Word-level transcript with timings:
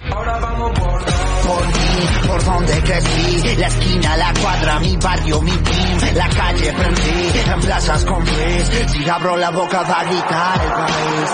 Ahora 0.00 0.38
vamos 0.38 0.78
por, 0.78 1.04
por 1.04 1.66
mí, 1.66 2.26
por 2.28 2.44
donde 2.44 2.72
crecí, 2.82 3.56
la 3.56 3.66
esquina, 3.66 4.16
la 4.16 4.32
cuadra, 4.40 4.78
mi 4.78 4.96
barrio, 4.96 5.42
mi 5.42 5.50
team, 5.50 6.14
la 6.14 6.28
calle 6.28 6.72
prendí, 6.72 7.38
en 7.52 7.60
plazas 7.60 8.04
con 8.04 8.24
Luis, 8.24 8.90
si 8.92 9.08
abro 9.08 9.36
la 9.36 9.50
boca 9.50 9.82
va 9.82 10.00
a 10.00 10.04
gritar 10.04 10.62
el 10.62 10.72
país, 10.72 11.30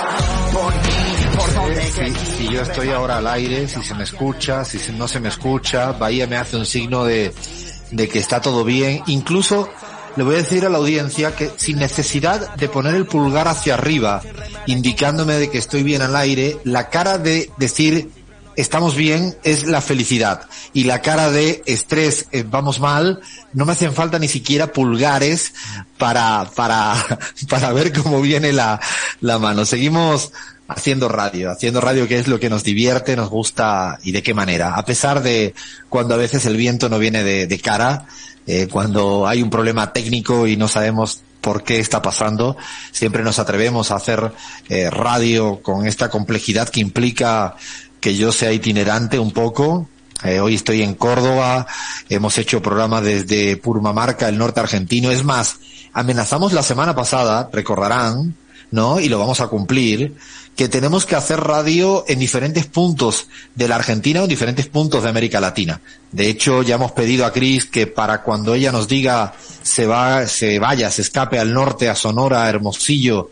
por 0.52 0.72
mí, 0.74 1.36
por 1.36 1.54
donde 1.54 1.82
Si, 1.86 1.92
crecí. 1.92 2.36
si 2.38 2.48
yo 2.48 2.62
estoy 2.62 2.88
ahora 2.90 3.18
al 3.18 3.26
aire, 3.28 3.68
si 3.68 3.82
se 3.82 3.94
me 3.94 4.04
escucha, 4.04 4.64
si 4.64 4.92
no 4.92 5.08
se 5.08 5.20
me 5.20 5.28
escucha, 5.28 5.92
Bahía 5.92 6.26
me 6.26 6.36
hace 6.36 6.56
un 6.56 6.64
signo 6.66 7.04
de, 7.04 7.34
de 7.90 8.08
que 8.08 8.18
está 8.18 8.40
todo 8.40 8.64
bien. 8.64 9.02
Incluso 9.08 9.68
le 10.16 10.24
voy 10.24 10.36
a 10.36 10.38
decir 10.38 10.64
a 10.64 10.70
la 10.70 10.78
audiencia 10.78 11.36
que 11.36 11.50
sin 11.56 11.78
necesidad 11.78 12.54
de 12.56 12.68
poner 12.68 12.94
el 12.94 13.06
pulgar 13.06 13.46
hacia 13.46 13.74
arriba, 13.74 14.22
indicándome 14.66 15.34
de 15.34 15.50
que 15.50 15.58
estoy 15.58 15.82
bien 15.82 16.00
al 16.00 16.16
aire, 16.16 16.56
la 16.64 16.88
cara 16.88 17.18
de 17.18 17.50
decir 17.58 18.10
estamos 18.56 18.94
bien 18.94 19.36
es 19.44 19.66
la 19.66 19.80
felicidad 19.80 20.42
y 20.72 20.84
la 20.84 21.00
cara 21.02 21.30
de 21.30 21.62
estrés 21.66 22.26
eh, 22.32 22.44
vamos 22.48 22.80
mal 22.80 23.20
no 23.52 23.64
me 23.64 23.72
hacen 23.72 23.92
falta 23.92 24.18
ni 24.18 24.28
siquiera 24.28 24.72
pulgares 24.72 25.54
para 25.98 26.50
para 26.54 26.94
para 27.48 27.72
ver 27.72 27.92
cómo 27.92 28.20
viene 28.20 28.52
la 28.52 28.80
la 29.20 29.38
mano 29.38 29.64
seguimos 29.64 30.32
haciendo 30.68 31.08
radio 31.08 31.50
haciendo 31.50 31.80
radio 31.80 32.08
que 32.08 32.18
es 32.18 32.28
lo 32.28 32.40
que 32.40 32.50
nos 32.50 32.64
divierte 32.64 33.16
nos 33.16 33.30
gusta 33.30 33.98
y 34.02 34.12
de 34.12 34.22
qué 34.22 34.34
manera 34.34 34.74
a 34.74 34.84
pesar 34.84 35.22
de 35.22 35.54
cuando 35.88 36.14
a 36.14 36.18
veces 36.18 36.46
el 36.46 36.56
viento 36.56 36.88
no 36.88 36.98
viene 36.98 37.22
de, 37.22 37.46
de 37.46 37.58
cara 37.58 38.06
eh, 38.46 38.68
cuando 38.70 39.26
hay 39.26 39.42
un 39.42 39.50
problema 39.50 39.92
técnico 39.92 40.46
y 40.46 40.56
no 40.56 40.68
sabemos 40.68 41.22
por 41.44 41.62
qué 41.62 41.78
está 41.78 42.00
pasando. 42.00 42.56
Siempre 42.90 43.22
nos 43.22 43.38
atrevemos 43.38 43.90
a 43.90 43.96
hacer 43.96 44.32
eh, 44.68 44.90
radio 44.90 45.60
con 45.62 45.86
esta 45.86 46.08
complejidad 46.08 46.68
que 46.68 46.80
implica 46.80 47.54
que 48.04 48.14
yo 48.14 48.32
sea 48.32 48.52
itinerante 48.52 49.18
un 49.18 49.30
poco. 49.30 49.88
Eh, 50.22 50.38
hoy 50.38 50.56
estoy 50.56 50.82
en 50.82 50.94
Córdoba, 50.94 51.66
hemos 52.10 52.36
hecho 52.36 52.60
programa 52.60 53.00
desde 53.00 53.56
Purmamarca, 53.56 54.28
el 54.28 54.36
norte 54.36 54.60
argentino. 54.60 55.10
Es 55.10 55.24
más, 55.24 55.56
amenazamos 55.94 56.52
la 56.52 56.62
semana 56.62 56.94
pasada, 56.94 57.48
recordarán, 57.50 58.36
¿no? 58.70 59.00
Y 59.00 59.08
lo 59.08 59.18
vamos 59.18 59.40
a 59.40 59.46
cumplir, 59.46 60.16
que 60.54 60.68
tenemos 60.68 61.06
que 61.06 61.16
hacer 61.16 61.40
radio 61.40 62.04
en 62.06 62.18
diferentes 62.18 62.66
puntos 62.66 63.28
de 63.54 63.68
la 63.68 63.76
Argentina 63.76 64.20
o 64.20 64.24
en 64.24 64.28
diferentes 64.28 64.66
puntos 64.66 65.02
de 65.02 65.08
América 65.08 65.40
Latina. 65.40 65.80
De 66.12 66.28
hecho, 66.28 66.62
ya 66.62 66.74
hemos 66.74 66.92
pedido 66.92 67.24
a 67.24 67.32
Cris 67.32 67.64
que 67.64 67.86
para 67.86 68.20
cuando 68.22 68.52
ella 68.52 68.70
nos 68.70 68.86
diga 68.86 69.32
se 69.62 69.86
va, 69.86 70.26
se 70.26 70.58
vaya, 70.58 70.90
se 70.90 71.00
escape 71.00 71.38
al 71.38 71.54
norte, 71.54 71.88
a 71.88 71.94
Sonora, 71.94 72.44
a 72.44 72.50
Hermosillo, 72.50 73.30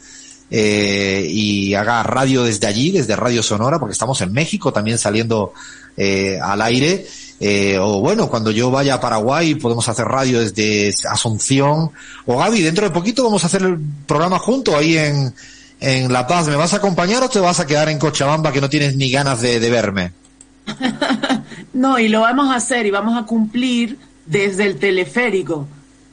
eh, 0.54 1.26
y 1.30 1.72
haga 1.72 2.02
radio 2.02 2.44
desde 2.44 2.66
allí, 2.66 2.90
desde 2.90 3.16
Radio 3.16 3.42
Sonora, 3.42 3.78
porque 3.78 3.94
estamos 3.94 4.20
en 4.20 4.34
México 4.34 4.70
también 4.70 4.98
saliendo 4.98 5.54
eh, 5.96 6.38
al 6.42 6.60
aire. 6.60 7.06
Eh, 7.40 7.78
o 7.80 8.00
bueno, 8.00 8.28
cuando 8.28 8.50
yo 8.50 8.70
vaya 8.70 8.94
a 8.94 9.00
Paraguay 9.00 9.54
podemos 9.54 9.88
hacer 9.88 10.04
radio 10.04 10.40
desde 10.40 10.92
Asunción. 11.08 11.90
O 12.26 12.36
Gaby, 12.36 12.60
dentro 12.60 12.84
de 12.86 12.92
poquito 12.92 13.24
vamos 13.24 13.42
a 13.44 13.46
hacer 13.46 13.62
el 13.62 13.78
programa 14.06 14.38
junto 14.38 14.76
ahí 14.76 14.98
en, 14.98 15.32
en 15.80 16.12
La 16.12 16.26
Paz. 16.26 16.48
¿Me 16.48 16.56
vas 16.56 16.74
a 16.74 16.76
acompañar 16.76 17.22
o 17.22 17.30
te 17.30 17.40
vas 17.40 17.58
a 17.58 17.66
quedar 17.66 17.88
en 17.88 17.98
Cochabamba 17.98 18.52
que 18.52 18.60
no 18.60 18.68
tienes 18.68 18.94
ni 18.94 19.10
ganas 19.10 19.40
de, 19.40 19.58
de 19.58 19.70
verme? 19.70 20.12
No, 21.74 21.98
y 21.98 22.08
lo 22.08 22.20
vamos 22.20 22.50
a 22.50 22.56
hacer 22.56 22.84
y 22.84 22.90
vamos 22.90 23.16
a 23.16 23.24
cumplir 23.24 23.96
desde 24.26 24.66
el 24.66 24.78
teleférico. 24.78 25.66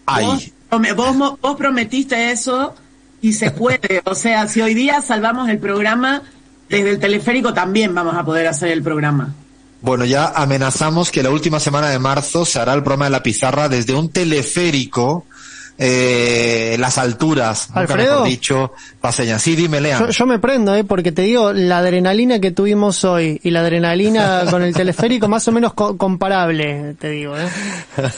Ay. 0.06 0.54
Vos, 0.72 1.38
vos 1.42 1.58
prometiste 1.58 2.32
eso 2.32 2.74
y 3.22 3.34
se 3.34 3.52
puede. 3.52 4.02
O 4.06 4.16
sea, 4.16 4.47
si 4.47 4.62
hoy 4.62 4.74
día 4.74 5.02
salvamos 5.02 5.50
el 5.50 5.59
programa, 5.59 6.22
desde 6.69 6.91
el 6.91 7.00
teleférico 7.00 7.53
también 7.53 7.94
vamos 7.94 8.16
a 8.16 8.24
poder 8.24 8.47
hacer 8.47 8.69
el 8.69 8.84
programa. 8.84 9.34
Bueno, 9.81 10.03
ya 10.03 10.28
amenazamos 10.28 11.09
que 11.09 11.24
la 11.24 11.30
última 11.30 11.59
semana 11.59 11.90
de 11.90 12.00
marzo 12.00 12.44
se 12.46 12.59
hará 12.59 12.74
el 12.74 12.84
programa 12.84 13.06
de 13.06 13.12
la 13.12 13.24
pizarra 13.24 13.69
desde 13.69 13.94
un 13.94 14.09
teleférico, 14.09 15.25
eh, 15.82 16.76
las 16.78 16.98
alturas, 16.98 17.70
nunca 17.70 17.80
Alfredo. 17.82 18.12
mejor 18.16 18.28
dicho, 18.28 18.74
paseña. 19.00 19.40
Sí, 19.40 19.56
dime, 19.56 19.80
Lea. 19.80 19.98
Yo, 20.00 20.10
yo 20.10 20.26
me 20.26 20.38
prendo, 20.38 20.76
¿eh? 20.76 20.84
porque 20.84 21.12
te 21.14 21.22
digo, 21.22 21.54
la 21.54 21.78
adrenalina 21.80 22.40
que 22.40 22.52
tuvimos 22.52 23.04
hoy 23.06 23.40
y 23.44 23.50
la 23.52 23.62
adrenalina 23.62 24.44
con 24.52 24.62
el 24.62 24.74
teleférico 24.74 25.28
más 25.30 25.48
o 25.48 25.52
menos 25.54 25.74
co- 25.74 25.98
comparable, 25.98 26.96
te 27.00 27.10
digo. 27.10 27.36
¿eh? 27.38 27.48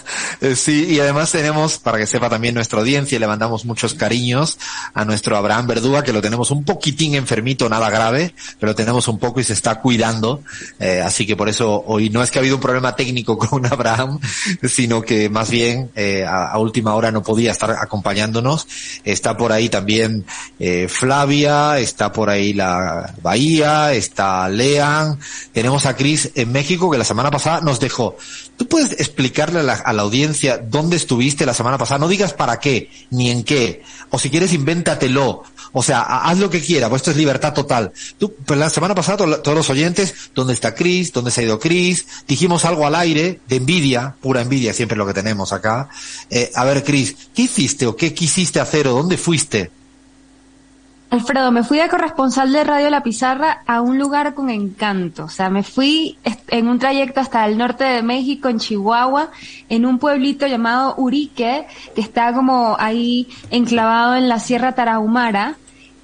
Eh, 0.42 0.56
Sí, 0.56 0.88
y 0.90 1.00
además 1.00 1.32
tenemos, 1.32 1.78
para 1.78 2.00
que 2.00 2.08
sepa 2.08 2.28
también 2.28 2.56
nuestra 2.56 2.80
audiencia, 2.80 3.20
le 3.20 3.28
mandamos 3.28 3.64
muchos 3.64 3.94
cariños 3.94 4.58
a 4.94 5.06
nuestro 5.06 5.38
Abraham 5.38 5.68
Verdúa, 5.68 6.04
que 6.04 6.12
lo 6.14 6.20
tenemos 6.22 6.50
un 6.50 6.64
poquitín 6.64 7.14
enfermito, 7.14 7.70
nada 7.70 7.90
grave, 7.92 8.34
pero 8.60 8.74
tenemos 8.74 9.08
un 9.08 9.20
poco 9.20 9.40
y 9.40 9.44
se 9.44 9.54
está 9.54 9.80
cuidando. 9.80 10.42
Eh, 10.80 11.00
así 11.06 11.28
que 11.28 11.36
por 11.36 11.48
eso 11.48 11.84
hoy 11.86 12.10
no 12.10 12.24
es 12.24 12.32
que 12.32 12.40
ha 12.40 12.42
habido 12.42 12.56
un 12.56 12.62
problema 12.62 12.96
técnico 12.96 13.38
con 13.38 13.66
Abraham, 13.68 14.20
sino 14.68 15.04
que 15.04 15.30
más 15.30 15.52
bien 15.52 15.92
eh, 15.96 16.26
a, 16.28 16.48
a 16.54 16.58
última 16.58 16.96
hora 16.96 17.12
no 17.12 17.22
podía 17.22 17.51
estar 17.52 17.72
acompañándonos. 17.72 18.68
Está 19.04 19.38
por 19.38 19.52
ahí 19.52 19.70
también 19.70 20.26
eh, 20.60 20.88
Flavia, 20.90 21.80
está 21.80 22.12
por 22.12 22.30
ahí 22.30 22.54
la 22.54 23.14
Bahía, 23.22 23.94
está 23.94 24.48
Lean, 24.50 25.20
tenemos 25.54 25.86
a 25.86 25.96
Cris 25.96 26.32
en 26.36 26.52
México 26.52 26.90
que 26.90 26.98
la 26.98 27.04
semana 27.04 27.32
pasada 27.32 27.62
nos 27.62 27.80
dejó. 27.80 28.18
¿Tú 28.58 28.68
puedes 28.68 28.94
explicarle 28.94 29.62
a 29.62 29.64
la, 29.64 29.74
a 29.74 29.94
la 29.94 30.04
audiencia 30.04 30.58
dónde 30.58 30.96
estuviste 30.96 31.46
la 31.46 31.54
semana 31.54 31.78
pasada? 31.78 32.00
No 32.00 32.08
digas 32.08 32.34
para 32.34 32.60
qué, 32.60 32.90
ni 33.10 33.32
en 33.32 33.44
qué. 33.44 33.84
O 34.12 34.20
si 34.20 34.30
quieres, 34.30 34.54
invéntatelo. 34.54 35.44
O 35.72 35.82
sea, 35.82 36.02
ha- 36.02 36.30
haz 36.30 36.38
lo 36.38 36.50
que 36.50 36.60
quieras, 36.62 36.90
pues 36.90 37.00
esto 37.02 37.12
es 37.12 37.18
libertad 37.18 37.54
total. 37.54 37.92
Tú, 38.18 38.34
pues 38.46 38.60
la 38.60 38.70
semana 38.70 38.94
pasada, 38.94 39.18
to- 39.18 39.40
todos 39.42 39.58
los 39.58 39.70
oyentes, 39.70 40.14
¿dónde 40.36 40.54
está 40.54 40.76
Cris? 40.76 41.14
¿Dónde 41.14 41.32
se 41.32 41.42
ha 41.42 41.44
ido 41.46 41.60
Cris? 41.60 42.06
Dijimos 42.28 42.66
algo 42.66 42.86
al 42.86 42.96
aire, 42.96 43.40
de 43.48 43.56
envidia, 43.56 44.16
pura 44.22 44.42
envidia, 44.42 44.74
siempre 44.74 44.98
lo 44.98 45.08
que 45.08 45.14
tenemos 45.14 45.54
acá. 45.54 45.90
Eh, 46.30 46.52
a 46.56 46.66
ver, 46.66 46.84
Cris, 46.84 47.16
¿qué 47.34 47.44
hiciste 47.44 47.86
o 47.88 47.96
qué 47.96 48.14
quisiste 48.14 48.60
hacer 48.60 48.88
o 48.88 48.94
dónde 48.94 49.18
fuiste? 49.18 49.72
Alfredo, 51.12 51.52
me 51.52 51.66
fui 51.66 51.78
de 51.78 51.90
corresponsal 51.90 52.54
de 52.54 52.64
Radio 52.64 52.90
La 52.90 53.04
Pizarra 53.04 53.64
a 53.68 53.82
un 53.82 54.00
lugar 54.00 54.34
con 54.34 54.50
encanto. 54.50 55.26
O 55.26 55.30
sea, 55.30 55.50
me 55.50 55.62
fui 55.62 56.18
en 56.48 56.70
un 56.70 56.80
trayecto 56.80 57.20
hasta 57.20 57.46
el 57.46 57.58
norte 57.58 57.84
de 57.84 58.02
México, 58.02 58.48
en 58.48 58.60
Chihuahua, 58.60 59.30
en 59.68 59.86
un 59.86 60.00
pueblito 60.00 60.48
llamado 60.48 60.96
Urique, 60.96 61.68
que 61.94 62.00
está 62.00 62.32
como 62.34 62.78
ahí 62.80 63.28
enclavado 63.50 64.16
en 64.16 64.30
la 64.30 64.40
Sierra 64.40 64.72
Tarahumara. 64.72 65.56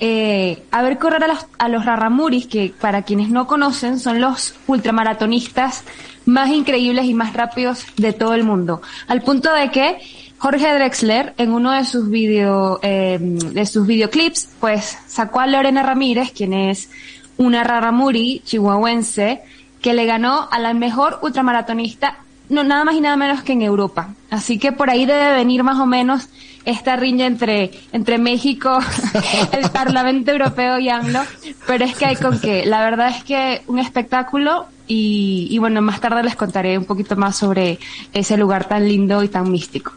Eh, 0.02 0.66
a 0.72 0.82
ver 0.82 0.98
correr 0.98 1.24
a 1.24 1.28
los, 1.28 1.46
a 1.58 1.70
los 1.70 1.86
rarramuris, 1.86 2.46
que 2.48 2.74
para 2.78 3.04
quienes 3.04 3.30
no 3.30 3.48
conocen 3.48 4.00
son 4.00 4.20
los 4.20 4.56
ultramaratonistas 4.68 5.86
más 6.26 6.50
increíbles 6.50 7.06
y 7.06 7.14
más 7.14 7.32
rápidos 7.32 7.86
de 7.96 8.12
todo 8.12 8.34
el 8.34 8.44
mundo. 8.44 8.82
Al 9.08 9.22
punto 9.22 9.54
de 9.54 9.72
que 9.72 10.00
Jorge 10.40 10.72
Drexler, 10.72 11.34
en 11.38 11.52
uno 11.52 11.72
de 11.72 11.84
sus 11.84 12.10
video, 12.10 12.80
eh, 12.84 13.18
de 13.20 13.66
sus 13.66 13.88
videoclips, 13.88 14.50
pues 14.60 14.98
sacó 15.08 15.40
a 15.40 15.48
Lorena 15.48 15.82
Ramírez, 15.82 16.32
quien 16.32 16.54
es 16.54 16.90
una 17.38 17.64
raramuri 17.64 18.42
chihuahuense, 18.46 19.42
que 19.82 19.94
le 19.94 20.06
ganó 20.06 20.48
a 20.52 20.60
la 20.60 20.74
mejor 20.74 21.20
ultramaratonista, 21.24 22.20
no, 22.50 22.64
nada 22.64 22.84
más 22.84 22.96
y 22.96 23.02
nada 23.02 23.18
menos 23.18 23.42
que 23.42 23.54
en 23.54 23.64
Europa. 23.64 24.14
Así 24.30 24.60
que 24.60 24.72
por 24.72 24.90
ahí 24.90 25.06
debe 25.06 25.34
venir 25.34 25.64
más 25.64 25.80
o 25.80 25.86
menos 25.86 26.30
esta 26.66 26.96
riña 26.98 27.26
entre, 27.26 27.72
entre 27.92 28.18
México, 28.20 28.78
el 29.54 29.70
Parlamento 29.72 30.32
Europeo 30.32 30.78
y 30.78 30.90
AMLO, 30.90 31.22
pero 31.66 31.84
es 31.84 31.96
que 31.96 32.06
hay 32.06 32.16
con 32.16 32.40
que, 32.40 32.66
la 32.66 32.82
verdad 32.82 33.10
es 33.10 33.24
que 33.24 33.64
un 33.68 33.80
espectáculo 33.80 34.68
y, 34.86 35.48
y 35.50 35.58
bueno, 35.58 35.82
más 35.82 36.00
tarde 36.00 36.24
les 36.24 36.36
contaré 36.36 36.78
un 36.78 36.86
poquito 36.86 37.16
más 37.16 37.38
sobre 37.38 37.80
ese 38.14 38.38
lugar 38.38 38.66
tan 38.66 38.88
lindo 38.88 39.24
y 39.24 39.30
tan 39.30 39.50
místico. 39.52 39.94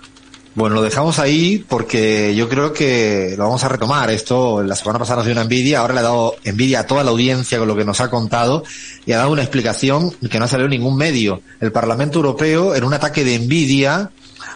Bueno, 0.56 0.74
lo 0.74 0.82
dejamos 0.82 1.20
ahí 1.20 1.64
porque 1.68 2.34
yo 2.34 2.48
creo 2.48 2.72
que 2.72 3.34
lo 3.38 3.44
vamos 3.44 3.62
a 3.62 3.68
retomar. 3.68 4.10
Esto 4.10 4.64
la 4.64 4.74
semana 4.74 4.98
pasada 4.98 5.18
nos 5.18 5.26
dio 5.26 5.32
una 5.32 5.42
envidia, 5.42 5.78
ahora 5.78 5.94
le 5.94 6.00
ha 6.00 6.04
dado 6.04 6.34
envidia 6.42 6.80
a 6.80 6.86
toda 6.86 7.04
la 7.04 7.12
audiencia 7.12 7.58
con 7.58 7.68
lo 7.68 7.76
que 7.76 7.84
nos 7.84 8.00
ha 8.00 8.10
contado 8.10 8.64
y 9.06 9.12
ha 9.12 9.18
dado 9.18 9.30
una 9.30 9.42
explicación 9.42 10.10
que 10.10 10.38
no 10.40 10.46
ha 10.46 10.48
salido 10.48 10.66
en 10.66 10.72
ningún 10.72 10.96
medio. 10.96 11.40
El 11.60 11.70
Parlamento 11.70 12.18
Europeo, 12.18 12.74
en 12.74 12.82
un 12.82 12.92
ataque 12.92 13.22
de 13.22 13.36
envidia, 13.36 14.10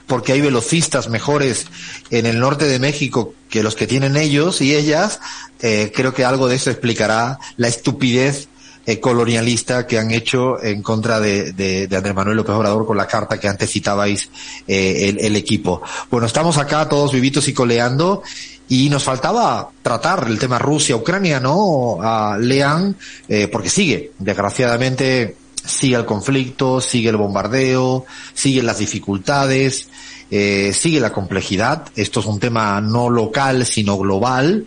porque 0.08 0.32
hay 0.32 0.41
velocistas 0.41 1.08
mejores 1.08 1.67
en 2.11 2.26
el 2.26 2.40
norte 2.40 2.64
de 2.64 2.81
México 2.81 3.32
que 3.49 3.62
los 3.62 3.76
que 3.76 3.87
tienen 3.87 4.17
ellos 4.17 4.61
y 4.61 4.75
ellas, 4.75 5.20
eh, 5.62 5.93
creo 5.94 6.12
que 6.12 6.25
algo 6.25 6.49
de 6.49 6.56
eso 6.56 6.70
explicará 6.70 7.38
la 7.56 7.69
estupidez 7.69 8.49
eh, 8.87 9.01
colonialista 9.01 9.87
que 9.87 9.99
han 9.99 10.11
hecho 10.11 10.63
en 10.63 10.83
contra 10.83 11.21
de, 11.21 11.89
Andrés 11.95 12.15
Manuel 12.15 12.37
López 12.37 12.55
Obrador 12.55 12.87
con 12.87 12.97
la 12.97 13.07
carta 13.07 13.39
que 13.39 13.49
antes 13.49 13.71
citabais 13.71 14.31
eh, 14.67 15.15
el, 15.19 15.37
equipo. 15.37 15.83
Bueno, 16.11 16.27
estamos 16.27 16.59
acá 16.59 16.89
todos 16.89 17.13
vivitos 17.13 17.49
y 17.49 17.55
coleando 17.55 18.23
y 18.69 18.89
nos 18.89 19.05
faltaba 19.05 19.71
tratar 19.83 20.27
el 20.29 20.39
tema 20.39 20.59
Rusia-Ucrania, 20.59 21.41
¿no? 21.41 21.99
Lean, 22.39 22.97
eh, 23.29 23.49
porque 23.49 23.69
sigue, 23.69 24.13
desgraciadamente, 24.19 25.37
sigue 25.65 25.97
el 25.97 26.05
conflicto, 26.05 26.81
sigue 26.81 27.11
el 27.11 27.17
bombardeo, 27.17 28.07
siguen 28.33 28.67
las 28.67 28.79
dificultades, 28.79 29.89
eh, 30.31 30.73
sigue 30.75 31.01
la 31.01 31.13
complejidad. 31.13 31.89
Esto 31.95 32.21
es 32.21 32.27
un 32.27 32.41
tema 32.41 32.81
no 32.81 33.11
local, 33.11 33.67
sino 33.67 33.99
global. 33.99 34.67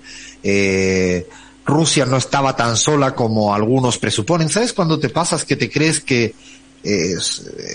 Rusia 1.68 2.06
no 2.06 2.16
estaba 2.16 2.56
tan 2.56 2.78
sola 2.78 3.14
como 3.14 3.54
algunos 3.54 3.98
presuponen. 3.98 4.50
¿Sabes 4.50 4.72
cuando 4.72 4.98
te 4.98 5.10
pasas 5.10 5.44
que 5.44 5.58
te 5.58 5.70
crees 5.70 6.00
que 6.00 6.34
eh, 6.84 7.14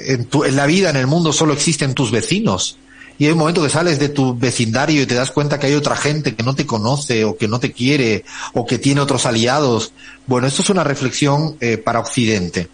en, 0.06 0.24
tu, 0.24 0.44
en 0.44 0.56
la 0.56 0.64
vida, 0.66 0.88
en 0.88 0.96
el 0.96 1.06
mundo, 1.06 1.32
solo 1.32 1.52
existen 1.52 1.94
tus 1.94 2.10
vecinos? 2.10 2.78
Y 3.18 3.26
hay 3.26 3.32
un 3.32 3.38
momento 3.38 3.62
que 3.62 3.68
sales 3.68 3.98
de 3.98 4.08
tu 4.08 4.36
vecindario 4.36 5.02
y 5.02 5.06
te 5.06 5.14
das 5.14 5.30
cuenta 5.30 5.60
que 5.60 5.66
hay 5.66 5.74
otra 5.74 5.94
gente 5.94 6.34
que 6.34 6.42
no 6.42 6.54
te 6.54 6.64
conoce 6.64 7.24
o 7.24 7.36
que 7.36 7.46
no 7.46 7.60
te 7.60 7.72
quiere 7.72 8.24
o 8.54 8.66
que 8.66 8.78
tiene 8.78 9.02
otros 9.02 9.26
aliados. 9.26 9.92
Bueno, 10.26 10.46
esto 10.46 10.62
es 10.62 10.70
una 10.70 10.84
reflexión 10.84 11.56
eh, 11.60 11.76
para 11.76 12.00
Occidente. 12.00 12.68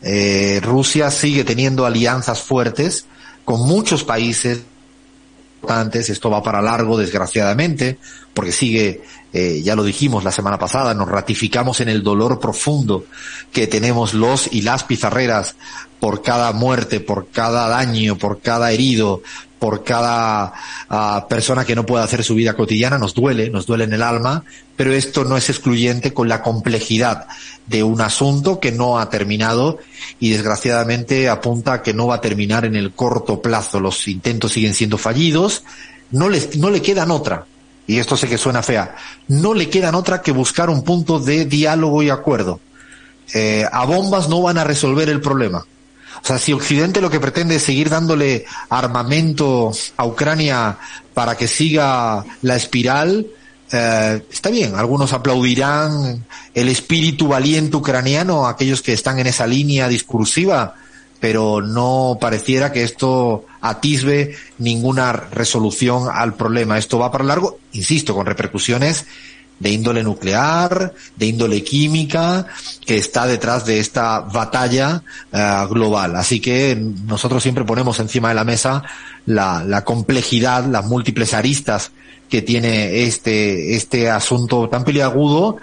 Eh, 0.00 0.60
Rusia 0.62 1.10
sigue 1.10 1.44
teniendo 1.44 1.84
alianzas 1.84 2.40
fuertes 2.40 3.04
con 3.44 3.60
muchos 3.60 4.04
países 4.04 4.60
importantes. 5.56 6.08
Esto 6.08 6.30
va 6.30 6.42
para 6.42 6.62
largo, 6.62 6.96
desgraciadamente, 6.96 7.98
porque 8.36 8.52
sigue, 8.52 9.00
eh, 9.32 9.62
ya 9.64 9.74
lo 9.74 9.82
dijimos 9.82 10.22
la 10.22 10.30
semana 10.30 10.58
pasada, 10.58 10.92
nos 10.92 11.08
ratificamos 11.08 11.80
en 11.80 11.88
el 11.88 12.02
dolor 12.02 12.38
profundo 12.38 13.06
que 13.50 13.66
tenemos 13.66 14.12
los 14.12 14.52
y 14.52 14.60
las 14.60 14.84
pizarreras 14.84 15.56
por 16.00 16.20
cada 16.20 16.52
muerte, 16.52 17.00
por 17.00 17.30
cada 17.30 17.66
daño, 17.66 18.18
por 18.18 18.42
cada 18.42 18.72
herido, 18.72 19.22
por 19.58 19.84
cada 19.84 20.52
uh, 20.90 21.26
persona 21.30 21.64
que 21.64 21.74
no 21.74 21.86
puede 21.86 22.04
hacer 22.04 22.22
su 22.24 22.34
vida 22.34 22.52
cotidiana, 22.52 22.98
nos 22.98 23.14
duele, 23.14 23.48
nos 23.48 23.64
duele 23.64 23.84
en 23.84 23.94
el 23.94 24.02
alma, 24.02 24.44
pero 24.76 24.92
esto 24.92 25.24
no 25.24 25.38
es 25.38 25.48
excluyente 25.48 26.12
con 26.12 26.28
la 26.28 26.42
complejidad 26.42 27.26
de 27.66 27.82
un 27.82 28.02
asunto 28.02 28.60
que 28.60 28.70
no 28.70 28.98
ha 28.98 29.08
terminado 29.08 29.78
y 30.20 30.28
desgraciadamente 30.28 31.30
apunta 31.30 31.72
a 31.72 31.82
que 31.82 31.94
no 31.94 32.08
va 32.08 32.16
a 32.16 32.20
terminar 32.20 32.66
en 32.66 32.76
el 32.76 32.92
corto 32.92 33.40
plazo. 33.40 33.80
Los 33.80 34.06
intentos 34.08 34.52
siguen 34.52 34.74
siendo 34.74 34.98
fallidos, 34.98 35.64
no, 36.10 36.28
les, 36.28 36.54
no 36.58 36.68
le 36.68 36.82
quedan 36.82 37.10
otra, 37.10 37.46
y 37.86 37.98
esto 37.98 38.16
sé 38.16 38.28
que 38.28 38.38
suena 38.38 38.62
fea, 38.62 38.96
no 39.28 39.54
le 39.54 39.70
quedan 39.70 39.94
otra 39.94 40.22
que 40.22 40.32
buscar 40.32 40.70
un 40.70 40.82
punto 40.82 41.18
de 41.18 41.44
diálogo 41.46 42.02
y 42.02 42.10
acuerdo. 42.10 42.60
Eh, 43.34 43.64
a 43.70 43.84
bombas 43.84 44.28
no 44.28 44.42
van 44.42 44.58
a 44.58 44.64
resolver 44.64 45.08
el 45.08 45.20
problema. 45.20 45.64
O 46.22 46.26
sea, 46.26 46.38
si 46.38 46.52
Occidente 46.52 47.00
lo 47.00 47.10
que 47.10 47.20
pretende 47.20 47.56
es 47.56 47.62
seguir 47.62 47.90
dándole 47.90 48.46
armamento 48.68 49.72
a 49.96 50.06
Ucrania 50.06 50.78
para 51.14 51.36
que 51.36 51.46
siga 51.46 52.24
la 52.42 52.56
espiral, 52.56 53.26
eh, 53.70 54.22
está 54.30 54.50
bien, 54.50 54.74
algunos 54.74 55.12
aplaudirán 55.12 56.24
el 56.54 56.68
espíritu 56.68 57.28
valiente 57.28 57.76
ucraniano, 57.76 58.46
aquellos 58.46 58.82
que 58.82 58.92
están 58.92 59.18
en 59.18 59.26
esa 59.26 59.46
línea 59.46 59.88
discursiva, 59.88 60.74
pero 61.26 61.60
no 61.60 62.18
pareciera 62.20 62.70
que 62.70 62.84
esto 62.84 63.46
atisbe 63.60 64.36
ninguna 64.58 65.10
resolución 65.12 66.08
al 66.08 66.34
problema. 66.34 66.78
Esto 66.78 67.00
va 67.00 67.10
para 67.10 67.24
largo, 67.24 67.58
insisto, 67.72 68.14
con 68.14 68.26
repercusiones 68.26 69.06
de 69.58 69.70
índole 69.70 70.04
nuclear, 70.04 70.94
de 71.16 71.26
índole 71.26 71.64
química, 71.64 72.46
que 72.86 72.96
está 72.96 73.26
detrás 73.26 73.66
de 73.66 73.80
esta 73.80 74.20
batalla 74.20 75.02
uh, 75.32 75.66
global. 75.66 76.14
Así 76.14 76.38
que 76.38 76.80
nosotros 76.80 77.42
siempre 77.42 77.64
ponemos 77.64 77.98
encima 77.98 78.28
de 78.28 78.36
la 78.36 78.44
mesa 78.44 78.84
la, 79.24 79.64
la 79.64 79.82
complejidad, 79.82 80.64
las 80.66 80.86
múltiples 80.86 81.34
aristas 81.34 81.90
que 82.28 82.40
tiene 82.40 83.02
este, 83.02 83.74
este 83.74 84.10
asunto 84.10 84.68
tan 84.68 84.84
peliagudo, 84.84 85.56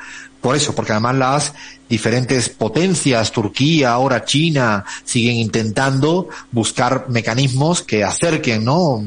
por 0.44 0.58
eso, 0.58 0.76
porque 0.76 0.92
además 0.92 1.16
las 1.16 1.54
diferentes 1.88 2.50
potencias, 2.50 3.32
Turquía, 3.32 3.94
ahora 3.94 4.26
China, 4.26 4.84
siguen 5.06 5.38
intentando 5.38 6.28
buscar 6.52 7.06
mecanismos 7.08 7.82
que 7.82 8.04
acerquen, 8.04 8.66
¿no? 8.66 9.02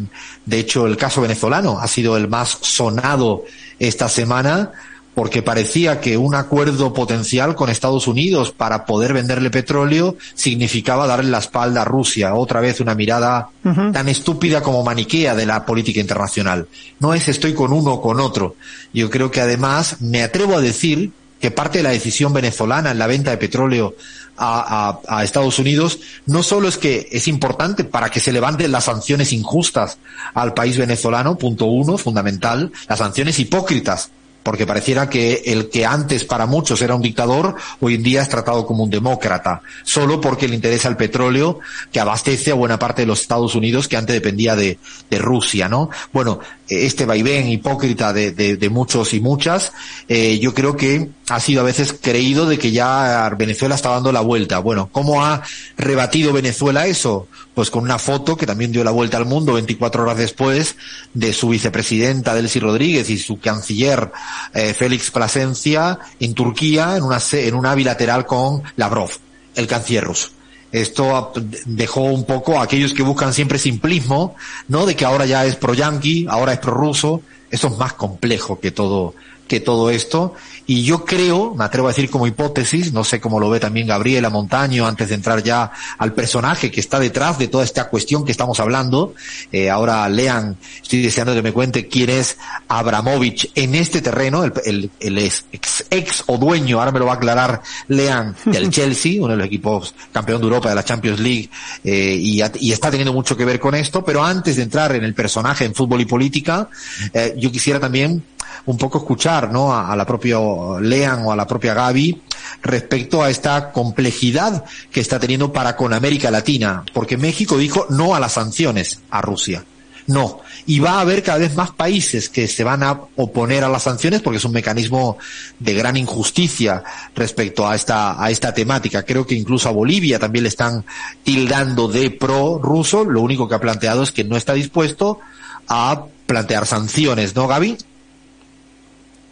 De 0.46 0.58
hecho, 0.58 0.86
el 0.86 0.96
caso 0.96 1.20
venezolano 1.20 1.78
ha 1.78 1.86
sido 1.88 2.16
el 2.16 2.26
más 2.26 2.56
sonado 2.62 3.44
esta 3.78 4.08
semana 4.08 4.72
porque 5.16 5.42
parecía 5.42 6.00
que 6.00 6.16
un 6.18 6.34
acuerdo 6.34 6.92
potencial 6.92 7.54
con 7.54 7.70
Estados 7.70 8.06
Unidos 8.06 8.52
para 8.52 8.84
poder 8.84 9.14
venderle 9.14 9.48
petróleo 9.48 10.16
significaba 10.34 11.06
darle 11.06 11.30
la 11.30 11.38
espalda 11.38 11.82
a 11.82 11.84
Rusia. 11.86 12.34
Otra 12.34 12.60
vez 12.60 12.80
una 12.80 12.94
mirada 12.94 13.48
uh 13.64 13.68
-huh. 13.68 13.92
tan 13.92 14.08
estúpida 14.10 14.62
como 14.62 14.84
maniquea 14.84 15.34
de 15.34 15.46
la 15.46 15.64
política 15.64 16.00
internacional. 16.00 16.68
No 17.00 17.14
es 17.14 17.28
estoy 17.28 17.54
con 17.54 17.72
uno 17.72 17.94
o 17.94 18.02
con 18.02 18.20
otro. 18.20 18.56
Yo 18.92 19.08
creo 19.08 19.30
que 19.30 19.40
además 19.40 20.02
me 20.02 20.22
atrevo 20.22 20.56
a 20.56 20.60
decir 20.60 21.12
que 21.40 21.50
parte 21.50 21.78
de 21.78 21.84
la 21.84 21.90
decisión 21.90 22.32
venezolana 22.32 22.90
en 22.90 22.98
la 22.98 23.06
venta 23.06 23.30
de 23.30 23.38
petróleo 23.38 23.94
a, 24.36 25.00
a, 25.08 25.18
a, 25.18 25.24
Estados 25.24 25.58
Unidos 25.58 25.98
no 26.26 26.42
solo 26.42 26.68
es 26.68 26.76
que 26.76 27.08
es 27.10 27.28
importante 27.28 27.84
para 27.84 28.10
que 28.10 28.20
se 28.20 28.32
levanten 28.32 28.72
las 28.72 28.84
sanciones 28.84 29.32
injustas 29.32 29.98
al 30.34 30.54
país 30.54 30.76
venezolano, 30.76 31.36
punto 31.36 31.66
uno, 31.66 31.96
fundamental, 31.98 32.70
las 32.88 32.98
sanciones 32.98 33.38
hipócritas 33.38 34.10
porque 34.46 34.64
pareciera 34.64 35.10
que 35.10 35.42
el 35.46 35.70
que 35.70 35.84
antes 35.84 36.22
para 36.22 36.46
muchos 36.46 36.80
era 36.80 36.94
un 36.94 37.02
dictador, 37.02 37.56
hoy 37.80 37.96
en 37.96 38.04
día 38.04 38.22
es 38.22 38.28
tratado 38.28 38.64
como 38.64 38.84
un 38.84 38.90
demócrata, 38.90 39.60
solo 39.82 40.20
porque 40.20 40.46
le 40.46 40.54
interesa 40.54 40.88
el 40.88 40.96
petróleo 40.96 41.58
que 41.90 41.98
abastece 41.98 42.52
a 42.52 42.54
buena 42.54 42.78
parte 42.78 43.02
de 43.02 43.06
los 43.06 43.22
Estados 43.22 43.56
Unidos 43.56 43.88
que 43.88 43.96
antes 43.96 44.14
dependía 44.14 44.54
de, 44.54 44.78
de 45.10 45.18
Rusia, 45.18 45.68
¿no? 45.68 45.90
Bueno, 46.12 46.38
este 46.68 47.06
vaivén 47.06 47.48
hipócrita 47.48 48.12
de, 48.12 48.32
de, 48.32 48.70
muchos 48.70 49.14
y 49.14 49.20
muchas, 49.20 49.72
eh, 50.08 50.38
yo 50.40 50.52
creo 50.52 50.76
que 50.76 51.10
ha 51.28 51.40
sido 51.40 51.60
a 51.60 51.64
veces 51.64 51.94
creído 52.00 52.46
de 52.46 52.58
que 52.58 52.72
ya 52.72 53.32
Venezuela 53.38 53.74
está 53.74 53.90
dando 53.90 54.12
la 54.12 54.20
vuelta. 54.20 54.58
Bueno, 54.58 54.88
¿cómo 54.90 55.24
ha 55.24 55.42
rebatido 55.76 56.32
Venezuela 56.32 56.86
eso? 56.86 57.28
Pues 57.54 57.70
con 57.70 57.84
una 57.84 57.98
foto 57.98 58.36
que 58.36 58.46
también 58.46 58.72
dio 58.72 58.84
la 58.84 58.90
vuelta 58.90 59.16
al 59.16 59.26
mundo 59.26 59.54
24 59.54 60.02
horas 60.02 60.18
después 60.18 60.76
de 61.14 61.32
su 61.32 61.48
vicepresidenta 61.48 62.34
Delcy 62.34 62.60
Rodríguez 62.60 63.10
y 63.10 63.18
su 63.18 63.38
canciller 63.38 64.10
eh, 64.52 64.74
Félix 64.74 65.10
Plasencia 65.10 65.98
en 66.20 66.34
Turquía 66.34 66.96
en 66.96 67.04
una, 67.04 67.18
en 67.32 67.54
una 67.54 67.74
bilateral 67.74 68.26
con 68.26 68.62
Lavrov, 68.76 69.10
el 69.54 69.66
canciller 69.66 70.04
ruso. 70.04 70.35
Esto 70.72 71.32
dejó 71.64 72.02
un 72.02 72.24
poco 72.24 72.58
a 72.58 72.64
aquellos 72.64 72.92
que 72.92 73.02
buscan 73.02 73.32
siempre 73.32 73.58
simplismo, 73.58 74.34
¿no? 74.68 74.84
De 74.84 74.96
que 74.96 75.04
ahora 75.04 75.26
ya 75.26 75.46
es 75.46 75.56
pro 75.56 75.74
yanqui, 75.74 76.26
ahora 76.28 76.52
es 76.52 76.58
pro 76.58 76.74
ruso. 76.74 77.22
Esto 77.50 77.68
es 77.68 77.78
más 77.78 77.92
complejo 77.92 78.58
que 78.58 78.72
todo, 78.72 79.14
que 79.46 79.60
todo 79.60 79.90
esto. 79.90 80.34
Y 80.68 80.82
yo 80.82 81.04
creo, 81.04 81.54
me 81.54 81.64
atrevo 81.64 81.86
a 81.86 81.90
decir 81.90 82.10
como 82.10 82.26
hipótesis, 82.26 82.92
no 82.92 83.04
sé 83.04 83.20
cómo 83.20 83.38
lo 83.38 83.48
ve 83.48 83.60
también 83.60 83.86
Gabriela 83.86 84.30
Montaño 84.30 84.86
antes 84.86 85.08
de 85.08 85.14
entrar 85.14 85.42
ya 85.42 85.70
al 85.98 86.12
personaje 86.12 86.72
que 86.72 86.80
está 86.80 86.98
detrás 86.98 87.38
de 87.38 87.46
toda 87.46 87.62
esta 87.62 87.88
cuestión 87.88 88.24
que 88.24 88.32
estamos 88.32 88.58
hablando. 88.58 89.14
Eh, 89.52 89.70
ahora 89.70 90.08
lean, 90.08 90.56
estoy 90.82 91.02
deseando 91.02 91.34
que 91.34 91.42
me 91.42 91.52
cuente 91.52 91.86
quién 91.86 92.10
es 92.10 92.36
Abramovich 92.66 93.52
en 93.54 93.76
este 93.76 94.02
terreno, 94.02 94.42
el, 94.42 94.52
el, 94.64 94.90
el 94.98 95.18
ex, 95.18 95.44
ex, 95.90 96.24
o 96.26 96.36
dueño, 96.36 96.80
ahora 96.80 96.90
me 96.90 96.98
lo 96.98 97.06
va 97.06 97.12
a 97.12 97.16
aclarar 97.16 97.62
Lean, 97.86 98.34
del 98.44 98.70
Chelsea, 98.70 99.22
uno 99.22 99.32
de 99.32 99.36
los 99.36 99.46
equipos 99.46 99.94
campeón 100.12 100.40
de 100.40 100.46
Europa 100.46 100.68
de 100.68 100.74
la 100.74 100.84
Champions 100.84 101.20
League, 101.20 101.48
eh, 101.84 102.18
y, 102.20 102.42
y, 102.60 102.72
está 102.72 102.90
teniendo 102.90 103.12
mucho 103.12 103.36
que 103.36 103.44
ver 103.44 103.60
con 103.60 103.74
esto, 103.74 104.04
pero 104.04 104.24
antes 104.24 104.56
de 104.56 104.62
entrar 104.62 104.94
en 104.96 105.04
el 105.04 105.14
personaje 105.14 105.64
en 105.64 105.74
fútbol 105.74 106.00
y 106.00 106.06
política, 106.06 106.68
eh, 107.12 107.34
yo 107.36 107.52
quisiera 107.52 107.78
también 107.78 108.24
un 108.64 108.78
poco 108.78 108.98
escuchar, 108.98 109.52
¿no? 109.52 109.76
A, 109.76 109.94
la 109.94 110.06
propia 110.06 110.38
Lean 110.80 111.24
o 111.24 111.32
a 111.32 111.36
la 111.36 111.46
propia 111.46 111.74
Gaby 111.74 112.22
respecto 112.62 113.22
a 113.22 113.30
esta 113.30 113.72
complejidad 113.72 114.64
que 114.90 115.00
está 115.00 115.20
teniendo 115.20 115.52
para 115.52 115.76
con 115.76 115.92
América 115.92 116.30
Latina, 116.30 116.84
porque 116.92 117.16
México 117.16 117.58
dijo 117.58 117.86
no 117.90 118.14
a 118.14 118.20
las 118.20 118.32
sanciones 118.32 119.00
a 119.10 119.20
Rusia. 119.20 119.64
No. 120.06 120.40
Y 120.66 120.78
va 120.78 120.92
a 120.92 121.00
haber 121.00 121.22
cada 121.22 121.38
vez 121.38 121.54
más 121.56 121.70
países 121.72 122.28
que 122.28 122.46
se 122.46 122.64
van 122.64 122.82
a 122.82 123.00
oponer 123.16 123.64
a 123.64 123.68
las 123.68 123.84
sanciones 123.84 124.22
porque 124.22 124.38
es 124.38 124.44
un 124.44 124.52
mecanismo 124.52 125.18
de 125.58 125.74
gran 125.74 125.96
injusticia 125.96 126.82
respecto 127.14 127.66
a 127.66 127.74
esta, 127.74 128.22
a 128.22 128.30
esta 128.30 128.54
temática. 128.54 129.04
Creo 129.04 129.26
que 129.26 129.34
incluso 129.34 129.68
a 129.68 129.72
Bolivia 129.72 130.18
también 130.18 130.44
le 130.44 130.48
están 130.48 130.84
tildando 131.24 131.88
de 131.88 132.10
pro 132.10 132.58
ruso. 132.62 133.04
Lo 133.04 133.20
único 133.20 133.48
que 133.48 133.56
ha 133.56 133.60
planteado 133.60 134.02
es 134.02 134.12
que 134.12 134.24
no 134.24 134.36
está 134.36 134.54
dispuesto 134.54 135.20
a 135.68 136.04
plantear 136.26 136.66
sanciones, 136.66 137.34
¿no, 137.34 137.48
Gaby? 137.48 137.76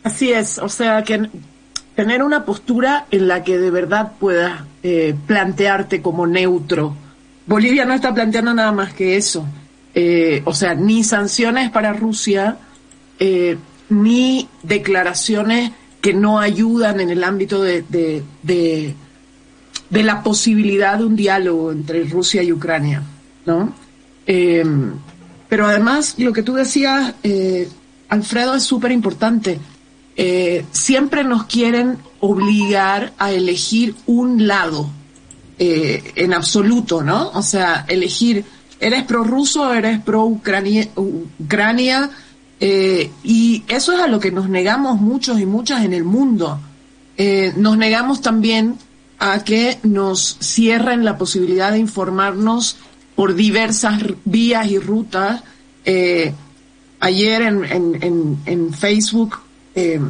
Así 0.04 0.32
es, 0.32 0.58
o 0.58 0.68
sea 0.68 1.02
que 1.02 1.28
tener 1.96 2.23
una 2.23 2.44
postura 2.44 3.06
en 3.11 3.26
la 3.26 3.42
que 3.42 3.58
de 3.58 3.70
verdad 3.70 4.12
puedas 4.20 4.62
eh, 4.82 5.14
plantearte 5.26 6.00
como 6.02 6.26
neutro. 6.26 6.94
Bolivia 7.46 7.84
no 7.84 7.94
está 7.94 8.14
planteando 8.14 8.54
nada 8.54 8.70
más 8.70 8.94
que 8.94 9.16
eso. 9.16 9.46
Eh, 9.94 10.42
o 10.44 10.54
sea, 10.54 10.75
ni 10.75 11.04
sanciones 11.04 11.70
para 11.70 11.92
Rusia, 11.92 12.58
eh, 13.18 13.56
ni 13.88 14.49
declaraciones 14.62 15.73
que 16.00 16.12
no 16.12 16.38
ayudan 16.38 17.00
en 17.00 17.11
el 17.11 17.25
ámbito 17.25 17.62
de, 17.62 17.82
de, 17.88 18.23
de, 18.42 20.02
la 20.02 20.23
posibilidad 20.23 20.99
de 20.99 21.04
un 21.04 21.16
diálogo 21.16 21.73
entre 21.73 22.04
Rusia 22.04 22.42
y 22.42 22.52
Ucrania, 22.52 23.02
¿no? 23.46 23.73
Eh, 24.26 24.64
pero 25.49 25.66
además, 25.66 26.16
lo 26.18 26.32
que 26.32 26.42
tú 26.42 26.54
decías, 26.54 27.14
eh, 27.23 27.68
Alfredo, 28.08 28.54
es 28.54 28.64
súper 28.64 28.90
importante. 28.92 29.61
Eh, 30.16 30.64
siempre 30.73 31.25
nos 31.25 31.44
quieren 31.44 31.99
obligar 32.21 33.12
a 33.18 33.33
elegir 33.33 33.94
un 34.06 34.47
lado 34.47 34.88
eh, 35.59 36.12
en 36.16 36.33
absoluto, 36.33 37.02
¿no? 37.02 37.30
O 37.30 37.42
sea, 37.42 37.85
elegir, 37.88 38.44
¿eres 38.80 39.04
pro-ruso 39.04 39.62
o 39.62 39.73
eres 39.73 40.00
pro-Ucrania? 40.00 40.88
Ucrania, 40.97 42.11
eh, 42.61 43.11
y 43.23 43.62
eso 43.68 43.92
es 43.92 44.00
a 44.00 44.09
lo 44.09 44.21
que 44.21 44.30
nos 44.30 44.49
negamos 44.49 45.00
muchos 45.00 45.40
y 45.40 45.47
muchas 45.47 45.85
en 45.85 45.92
el 45.92 46.04
mundo. 46.04 46.61
Eh, 47.16 47.52
nos 47.56 47.76
negamos 47.76 48.21
también 48.21 48.78
a 49.18 49.44
que 49.44 49.78
nos 49.83 50.38
cierren 50.40 51.04
la 51.04 51.18
posibilidad 51.18 51.73
de 51.73 51.78
informarnos 51.78 52.76
por 53.14 53.35
diversas 53.35 54.02
vías 54.25 54.71
y 54.71 54.78
rutas. 54.78 55.42
Eh, 55.85 56.33
ayer 57.00 57.42
en, 57.42 57.64
en, 57.64 58.02
en, 58.02 58.38
en 58.47 58.73
Facebook, 58.73 59.38
eh, 59.74 60.00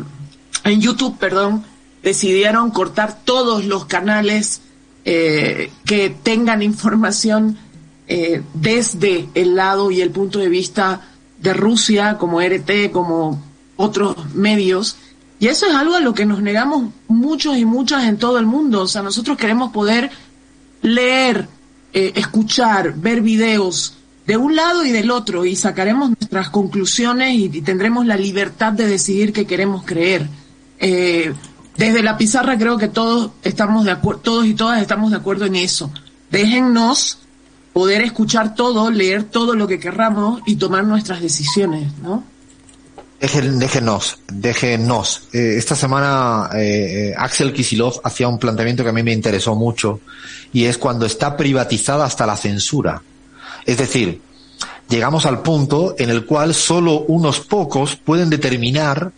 en 0.64 0.80
YouTube, 0.80 1.18
perdón, 1.18 1.64
decidieron 2.02 2.70
cortar 2.70 3.18
todos 3.24 3.64
los 3.64 3.86
canales 3.86 4.60
eh, 5.04 5.70
que 5.84 6.10
tengan 6.10 6.62
información 6.62 7.58
eh, 8.08 8.42
desde 8.54 9.28
el 9.34 9.54
lado 9.54 9.90
y 9.90 10.00
el 10.00 10.10
punto 10.10 10.38
de 10.38 10.48
vista 10.48 11.00
de 11.40 11.52
Rusia, 11.54 12.16
como 12.18 12.40
RT, 12.40 12.90
como 12.92 13.42
otros 13.76 14.34
medios. 14.34 14.96
Y 15.40 15.48
eso 15.48 15.66
es 15.66 15.74
algo 15.74 15.94
a 15.94 16.00
lo 16.00 16.14
que 16.14 16.26
nos 16.26 16.40
negamos 16.40 16.90
muchos 17.08 17.56
y 17.56 17.64
muchas 17.64 18.04
en 18.04 18.18
todo 18.18 18.38
el 18.38 18.46
mundo. 18.46 18.82
O 18.82 18.86
sea, 18.86 19.02
nosotros 19.02 19.36
queremos 19.36 19.72
poder 19.72 20.10
leer, 20.82 21.48
escuchar, 21.92 22.94
ver 22.94 23.20
videos 23.20 23.94
de 24.26 24.36
un 24.36 24.56
lado 24.56 24.84
y 24.84 24.90
del 24.90 25.10
otro 25.10 25.44
y 25.44 25.56
sacaremos 25.56 26.10
nuestras 26.10 26.50
conclusiones 26.50 27.34
y, 27.34 27.48
tendremos 27.62 28.06
la 28.06 28.16
libertad 28.16 28.72
de 28.72 28.86
decidir 28.86 29.32
qué 29.32 29.46
queremos 29.46 29.84
creer. 29.84 30.28
Eh, 30.78 31.32
desde 31.76 32.02
la 32.02 32.16
pizarra 32.16 32.56
creo 32.56 32.78
que 32.78 32.88
todos 32.88 33.32
estamos 33.42 33.84
de 33.84 33.90
acuerdo, 33.90 34.20
todos 34.20 34.46
y 34.46 34.54
todas 34.54 34.80
estamos 34.80 35.10
de 35.10 35.16
acuerdo 35.16 35.44
en 35.46 35.56
eso. 35.56 35.90
Déjennos 36.30 37.18
poder 37.72 38.02
escuchar 38.02 38.54
todo, 38.54 38.90
leer 38.90 39.24
todo 39.24 39.54
lo 39.54 39.66
que 39.66 39.78
querramos 39.78 40.40
y 40.46 40.56
tomar 40.56 40.84
nuestras 40.84 41.20
decisiones, 41.20 41.92
¿no? 42.02 42.24
Déjenos, 43.20 44.18
déjenos. 44.30 45.28
Eh, 45.32 45.54
esta 45.56 45.74
semana 45.74 46.50
eh, 46.54 47.10
eh, 47.10 47.14
Axel 47.16 47.52
Kisilov 47.52 48.00
hacía 48.04 48.28
un 48.28 48.38
planteamiento 48.38 48.82
que 48.82 48.90
a 48.90 48.92
mí 48.92 49.02
me 49.02 49.12
interesó 49.12 49.54
mucho 49.54 50.00
y 50.52 50.64
es 50.64 50.76
cuando 50.76 51.06
está 51.06 51.36
privatizada 51.36 52.04
hasta 52.04 52.26
la 52.26 52.36
censura. 52.36 53.02
Es 53.66 53.78
decir, 53.78 54.20
llegamos 54.88 55.26
al 55.26 55.42
punto 55.42 55.94
en 55.98 56.10
el 56.10 56.26
cual 56.26 56.54
solo 56.54 57.00
unos 57.08 57.40
pocos 57.40 57.96
pueden 57.96 58.30
determinar 58.30 59.12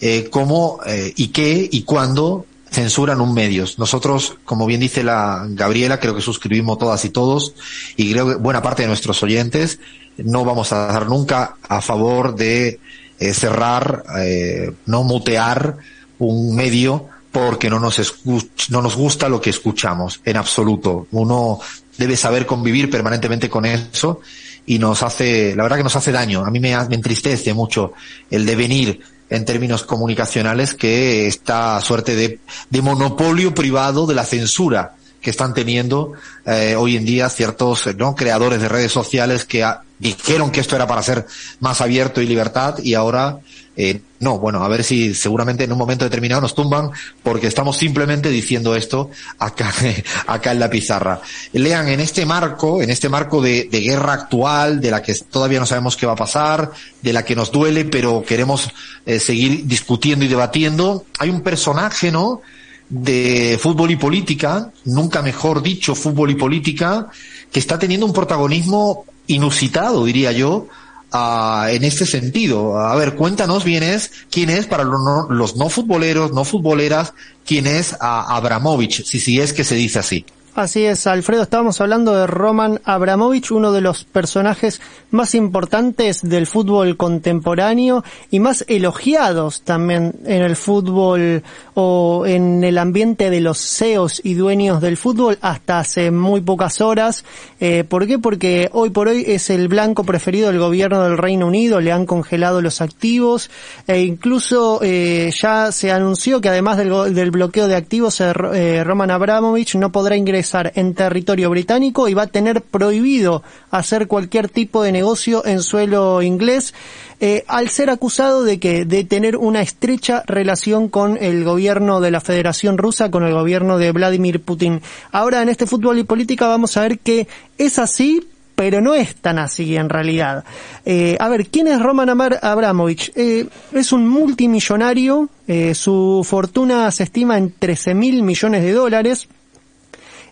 eh, 0.00 0.28
cómo 0.30 0.80
eh, 0.86 1.12
y 1.16 1.28
qué 1.28 1.68
y 1.70 1.82
cuándo 1.82 2.46
censuran 2.70 3.20
un 3.20 3.32
medios. 3.34 3.78
Nosotros, 3.78 4.34
como 4.44 4.66
bien 4.66 4.80
dice 4.80 5.02
la 5.02 5.46
Gabriela, 5.48 5.98
creo 6.00 6.14
que 6.14 6.20
suscribimos 6.20 6.78
todas 6.78 7.04
y 7.04 7.10
todos 7.10 7.54
y 7.96 8.12
creo 8.12 8.28
que 8.28 8.34
buena 8.36 8.62
parte 8.62 8.82
de 8.82 8.88
nuestros 8.88 9.22
oyentes 9.22 9.78
no 10.18 10.44
vamos 10.44 10.72
a 10.72 10.86
dar 10.86 11.08
nunca 11.08 11.56
a 11.68 11.80
favor 11.80 12.34
de 12.34 12.78
eh, 13.20 13.34
cerrar, 13.34 14.04
eh, 14.18 14.72
no 14.86 15.02
mutear 15.02 15.76
un 16.18 16.54
medio 16.54 17.06
porque 17.32 17.70
no 17.70 17.78
nos 17.80 17.98
escuch- 17.98 18.68
no 18.70 18.82
nos 18.82 18.96
gusta 18.96 19.28
lo 19.28 19.40
que 19.40 19.50
escuchamos 19.50 20.20
en 20.24 20.36
absoluto. 20.36 21.06
Uno 21.12 21.60
debe 21.98 22.16
saber 22.16 22.46
convivir 22.46 22.88
permanentemente 22.88 23.50
con 23.50 23.66
eso 23.66 24.20
y 24.64 24.78
nos 24.78 25.02
hace, 25.02 25.54
la 25.56 25.64
verdad 25.64 25.78
que 25.78 25.82
nos 25.82 25.96
hace 25.96 26.12
daño. 26.12 26.44
A 26.44 26.50
mí 26.50 26.60
me, 26.60 26.72
entristece 26.72 27.52
mucho 27.52 27.92
el 28.30 28.46
devenir 28.46 29.00
en 29.28 29.44
términos 29.44 29.82
comunicacionales 29.82 30.72
que 30.72 31.26
esta 31.26 31.80
suerte 31.80 32.14
de, 32.14 32.38
de 32.70 32.82
monopolio 32.82 33.54
privado 33.54 34.06
de 34.06 34.14
la 34.14 34.24
censura 34.24 34.94
que 35.28 35.32
están 35.32 35.52
teniendo 35.52 36.14
eh, 36.46 36.74
hoy 36.74 36.96
en 36.96 37.04
día 37.04 37.28
ciertos 37.28 37.86
¿no? 37.98 38.14
creadores 38.14 38.62
de 38.62 38.68
redes 38.70 38.90
sociales 38.90 39.44
que 39.44 39.62
dijeron 39.98 40.50
que 40.50 40.60
esto 40.60 40.74
era 40.74 40.86
para 40.86 41.02
ser 41.02 41.26
más 41.60 41.82
abierto 41.82 42.22
y 42.22 42.26
libertad 42.26 42.78
y 42.82 42.94
ahora 42.94 43.40
eh, 43.76 44.00
no, 44.20 44.38
bueno, 44.38 44.64
a 44.64 44.68
ver 44.68 44.82
si 44.84 45.14
seguramente 45.14 45.64
en 45.64 45.72
un 45.72 45.76
momento 45.76 46.06
determinado 46.06 46.40
nos 46.40 46.54
tumban 46.54 46.92
porque 47.22 47.46
estamos 47.46 47.76
simplemente 47.76 48.30
diciendo 48.30 48.74
esto 48.74 49.10
acá, 49.38 49.70
acá 50.26 50.52
en 50.52 50.60
la 50.60 50.70
pizarra. 50.70 51.20
Lean, 51.52 51.88
en 51.88 52.00
este 52.00 52.24
marco, 52.24 52.80
en 52.80 52.88
este 52.88 53.10
marco 53.10 53.42
de, 53.42 53.68
de 53.70 53.80
guerra 53.82 54.14
actual, 54.14 54.80
de 54.80 54.90
la 54.90 55.02
que 55.02 55.14
todavía 55.14 55.60
no 55.60 55.66
sabemos 55.66 55.94
qué 55.94 56.06
va 56.06 56.14
a 56.14 56.16
pasar, 56.16 56.70
de 57.02 57.12
la 57.12 57.22
que 57.22 57.36
nos 57.36 57.52
duele, 57.52 57.84
pero 57.84 58.24
queremos 58.26 58.70
eh, 59.04 59.20
seguir 59.20 59.66
discutiendo 59.66 60.24
y 60.24 60.28
debatiendo, 60.28 61.04
hay 61.18 61.28
un 61.28 61.42
personaje, 61.42 62.10
¿no? 62.10 62.40
De 62.88 63.58
fútbol 63.60 63.90
y 63.90 63.96
política, 63.96 64.72
nunca 64.84 65.22
mejor 65.22 65.62
dicho 65.62 65.94
fútbol 65.94 66.30
y 66.30 66.34
política, 66.34 67.08
que 67.52 67.60
está 67.60 67.78
teniendo 67.78 68.06
un 68.06 68.12
protagonismo 68.12 69.04
inusitado, 69.26 70.04
diría 70.04 70.32
yo, 70.32 70.68
ah, 71.12 71.68
en 71.70 71.84
este 71.84 72.06
sentido. 72.06 72.78
A 72.78 72.94
ver, 72.96 73.14
cuéntanos 73.14 73.64
bien 73.64 73.82
es 73.82 74.10
quién 74.30 74.50
es 74.50 74.66
para 74.66 74.84
los 74.84 75.00
no, 75.00 75.26
los 75.30 75.56
no 75.56 75.68
futboleros, 75.68 76.32
no 76.32 76.44
futboleras, 76.44 77.14
quién 77.44 77.66
es 77.66 77.94
a 78.00 78.36
Abramovich, 78.36 79.04
si 79.04 79.20
si 79.20 79.40
es 79.40 79.52
que 79.52 79.64
se 79.64 79.74
dice 79.74 79.98
así. 79.98 80.24
Así 80.58 80.84
es, 80.84 81.06
Alfredo, 81.06 81.44
estábamos 81.44 81.80
hablando 81.80 82.16
de 82.16 82.26
Roman 82.26 82.80
Abramovich, 82.82 83.52
uno 83.52 83.70
de 83.70 83.80
los 83.80 84.02
personajes 84.02 84.80
más 85.12 85.36
importantes 85.36 86.20
del 86.20 86.48
fútbol 86.48 86.96
contemporáneo 86.96 88.02
y 88.32 88.40
más 88.40 88.64
elogiados 88.66 89.62
también 89.62 90.16
en 90.24 90.42
el 90.42 90.56
fútbol 90.56 91.44
o 91.74 92.24
en 92.26 92.64
el 92.64 92.76
ambiente 92.78 93.30
de 93.30 93.40
los 93.40 93.58
CEOs 93.58 94.20
y 94.24 94.34
dueños 94.34 94.80
del 94.80 94.96
fútbol 94.96 95.38
hasta 95.42 95.78
hace 95.78 96.10
muy 96.10 96.40
pocas 96.40 96.80
horas. 96.80 97.24
Eh, 97.60 97.84
¿Por 97.88 98.08
qué? 98.08 98.18
Porque 98.18 98.68
hoy 98.72 98.90
por 98.90 99.06
hoy 99.06 99.22
es 99.28 99.50
el 99.50 99.68
blanco 99.68 100.02
preferido 100.02 100.48
del 100.48 100.58
gobierno 100.58 101.04
del 101.04 101.18
Reino 101.18 101.46
Unido, 101.46 101.80
le 101.80 101.92
han 101.92 102.04
congelado 102.04 102.62
los 102.62 102.80
activos 102.80 103.48
e 103.86 104.00
incluso 104.00 104.80
eh, 104.82 105.30
ya 105.40 105.70
se 105.70 105.92
anunció 105.92 106.40
que 106.40 106.48
además 106.48 106.78
del, 106.78 107.30
bloqueo 107.30 107.68
de 107.68 107.76
activos, 107.76 108.20
eh, 108.20 108.32
eh, 108.54 108.82
Roman 108.82 109.12
Abramovich 109.12 109.76
no 109.76 109.92
podrá 109.92 110.16
ingresar 110.48 110.72
en 110.76 110.94
territorio 110.94 111.50
británico 111.50 112.08
y 112.08 112.14
va 112.14 112.22
a 112.22 112.26
tener 112.26 112.62
prohibido 112.62 113.42
hacer 113.70 114.06
cualquier 114.08 114.48
tipo 114.48 114.82
de 114.82 114.92
negocio 114.92 115.44
en 115.44 115.62
suelo 115.62 116.22
inglés 116.22 116.74
eh, 117.20 117.44
al 117.48 117.68
ser 117.68 117.90
acusado 117.90 118.44
de 118.44 118.58
que 118.58 118.84
de 118.84 119.04
tener 119.04 119.36
una 119.36 119.60
estrecha 119.60 120.22
relación 120.26 120.88
con 120.88 121.18
el 121.20 121.44
gobierno 121.44 122.00
de 122.00 122.10
la 122.10 122.20
Federación 122.20 122.78
Rusa, 122.78 123.10
con 123.10 123.24
el 123.24 123.34
gobierno 123.34 123.76
de 123.76 123.92
Vladimir 123.92 124.40
Putin. 124.40 124.80
Ahora 125.12 125.42
en 125.42 125.48
este 125.48 125.66
fútbol 125.66 125.98
y 125.98 126.04
política 126.04 126.46
vamos 126.46 126.76
a 126.76 126.82
ver 126.82 126.98
que 127.00 127.26
es 127.58 127.78
así, 127.78 128.26
pero 128.58 128.80
no 128.80 128.92
es 128.92 129.14
tan 129.14 129.38
así 129.38 129.76
en 129.76 129.88
realidad. 129.88 130.42
Eh, 130.84 131.16
a 131.20 131.28
ver, 131.28 131.46
¿quién 131.46 131.68
es 131.68 131.80
Roman 131.80 132.10
Abramovich? 132.10 133.12
Eh, 133.14 133.46
es 133.72 133.92
un 133.92 134.08
multimillonario, 134.08 135.28
eh, 135.46 135.76
su 135.76 136.26
fortuna 136.28 136.90
se 136.90 137.04
estima 137.04 137.38
en 137.38 137.52
13 137.56 137.94
mil 137.94 138.24
millones 138.24 138.64
de 138.64 138.72
dólares. 138.72 139.28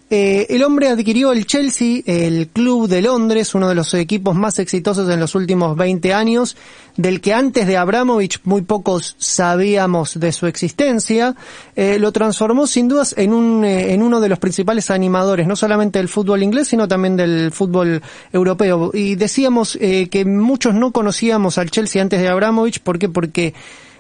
Eh, 0.09 0.47
el 0.51 0.63
hombre 0.63 0.89
adquirió 0.89 1.33
el 1.33 1.47
Chelsea, 1.47 2.03
el 2.07 2.49
club 2.49 2.89
de 2.89 3.03
Londres, 3.03 3.55
uno 3.57 3.69
de 3.69 3.75
los 3.75 3.93
equipos 3.95 4.37
más 4.37 4.59
exitosos 4.61 5.09
en 5.11 5.19
los 5.19 5.35
últimos 5.35 5.77
20 5.77 6.15
años, 6.15 6.57
del 6.97 7.21
que 7.21 7.35
antes 7.35 7.67
de 7.67 7.77
Abramovich 7.77 8.41
muy 8.45 8.63
pocos 8.63 9.17
sabíamos 9.19 10.19
de 10.19 10.31
su 10.31 10.47
existencia. 10.47 11.35
Eh, 11.75 11.99
lo 11.99 12.13
transformó 12.13 12.67
sin 12.67 12.89
dudas 12.89 13.15
en, 13.19 13.33
un, 13.33 13.65
eh, 13.65 13.93
en 13.93 14.03
uno 14.03 14.21
de 14.21 14.29
los 14.29 14.39
principales 14.39 14.91
animadores, 14.91 15.47
no 15.47 15.57
solamente 15.57 15.99
del 15.99 16.09
fútbol 16.09 16.43
inglés, 16.43 16.69
sino 16.69 16.87
también 16.87 17.17
del 17.17 17.51
fútbol 17.51 18.01
europeo. 18.33 18.93
Y 18.95 19.17
decíamos 19.17 19.77
eh, 19.81 20.09
que 20.09 20.25
muchos 20.25 20.75
no 20.75 20.93
conocíamos 20.93 21.59
al 21.59 21.71
Chelsea 21.71 22.01
antes 22.01 22.21
de 22.21 22.29
Abramovich, 22.29 22.81
¿por 22.81 22.99
qué? 22.99 23.09
Porque 23.09 23.55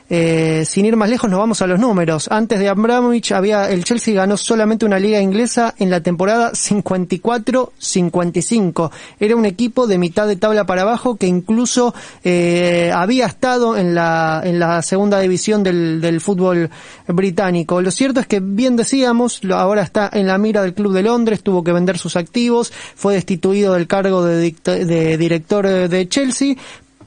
eh, 0.08 0.64
sin 0.66 0.86
ir 0.86 0.94
más 0.96 1.10
lejos 1.10 1.28
nos 1.30 1.40
vamos 1.40 1.60
a 1.62 1.66
los 1.66 1.80
números. 1.80 2.28
Antes 2.30 2.58
de 2.58 2.68
Abramovich 2.68 3.32
había 3.32 3.70
el 3.70 3.84
Chelsea 3.84 4.14
ganó 4.14 4.36
solamente 4.36 4.84
una 4.86 4.98
liga 4.98 5.20
inglesa 5.20 5.74
en 5.78 5.90
la 5.90 6.00
temporada 6.00 6.52
54-55. 6.52 8.90
Era 9.18 9.34
un 9.36 9.44
equipo 9.44 9.86
de 9.86 9.98
mitad 9.98 10.26
de 10.28 10.36
tabla 10.36 10.64
para 10.66 10.82
abajo 10.82 11.16
que 11.16 11.26
incluso 11.26 11.94
eh, 12.24 12.92
había 12.94 13.26
estado 13.26 13.76
en 13.76 13.94
la 13.94 14.40
en 14.44 14.58
la 14.58 14.82
segunda 14.82 15.20
división 15.20 15.62
del, 15.62 16.00
del 16.00 16.20
fútbol 16.20 16.70
británico. 17.08 17.80
Lo 17.82 17.90
cierto 17.90 18.20
es 18.20 18.26
que 18.26 18.40
bien 18.40 18.76
decíamos, 18.76 19.40
ahora 19.50 19.82
está 19.82 20.10
en 20.12 20.26
la 20.26 20.38
mira 20.38 20.62
del 20.62 20.74
club 20.74 20.92
de 20.92 21.02
Londres, 21.02 21.42
tuvo 21.42 21.64
que 21.64 21.72
vender 21.72 21.98
sus 21.98 22.16
activos, 22.16 22.72
fue 22.94 23.14
destituido 23.14 23.74
del 23.74 23.86
cargo 23.86 24.24
de, 24.24 24.54
de 24.64 25.16
director 25.16 25.66
eh, 25.66 25.88
de 25.88 26.08
Chelsea, 26.08 26.56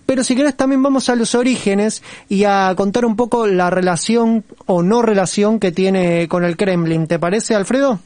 pero 0.10 0.24
si 0.24 0.36
querés 0.36 0.58
también 0.58 0.82
vamos 0.82 1.08
a 1.10 1.16
los 1.16 1.36
orígenes 1.36 2.02
y 2.30 2.44
a 2.44 2.74
contar 2.76 3.06
un 3.06 3.16
poco 3.16 3.46
la 3.46 3.70
relación 3.70 4.44
o 4.66 4.82
no 4.82 5.04
relación 5.04 5.60
que 5.60 5.72
tiene 5.72 6.28
con 6.28 6.44
el 6.44 6.58
Kremlin. 6.58 7.06
¿Te 7.06 7.20
parece, 7.20 7.54
Alfredo? 7.54 8.00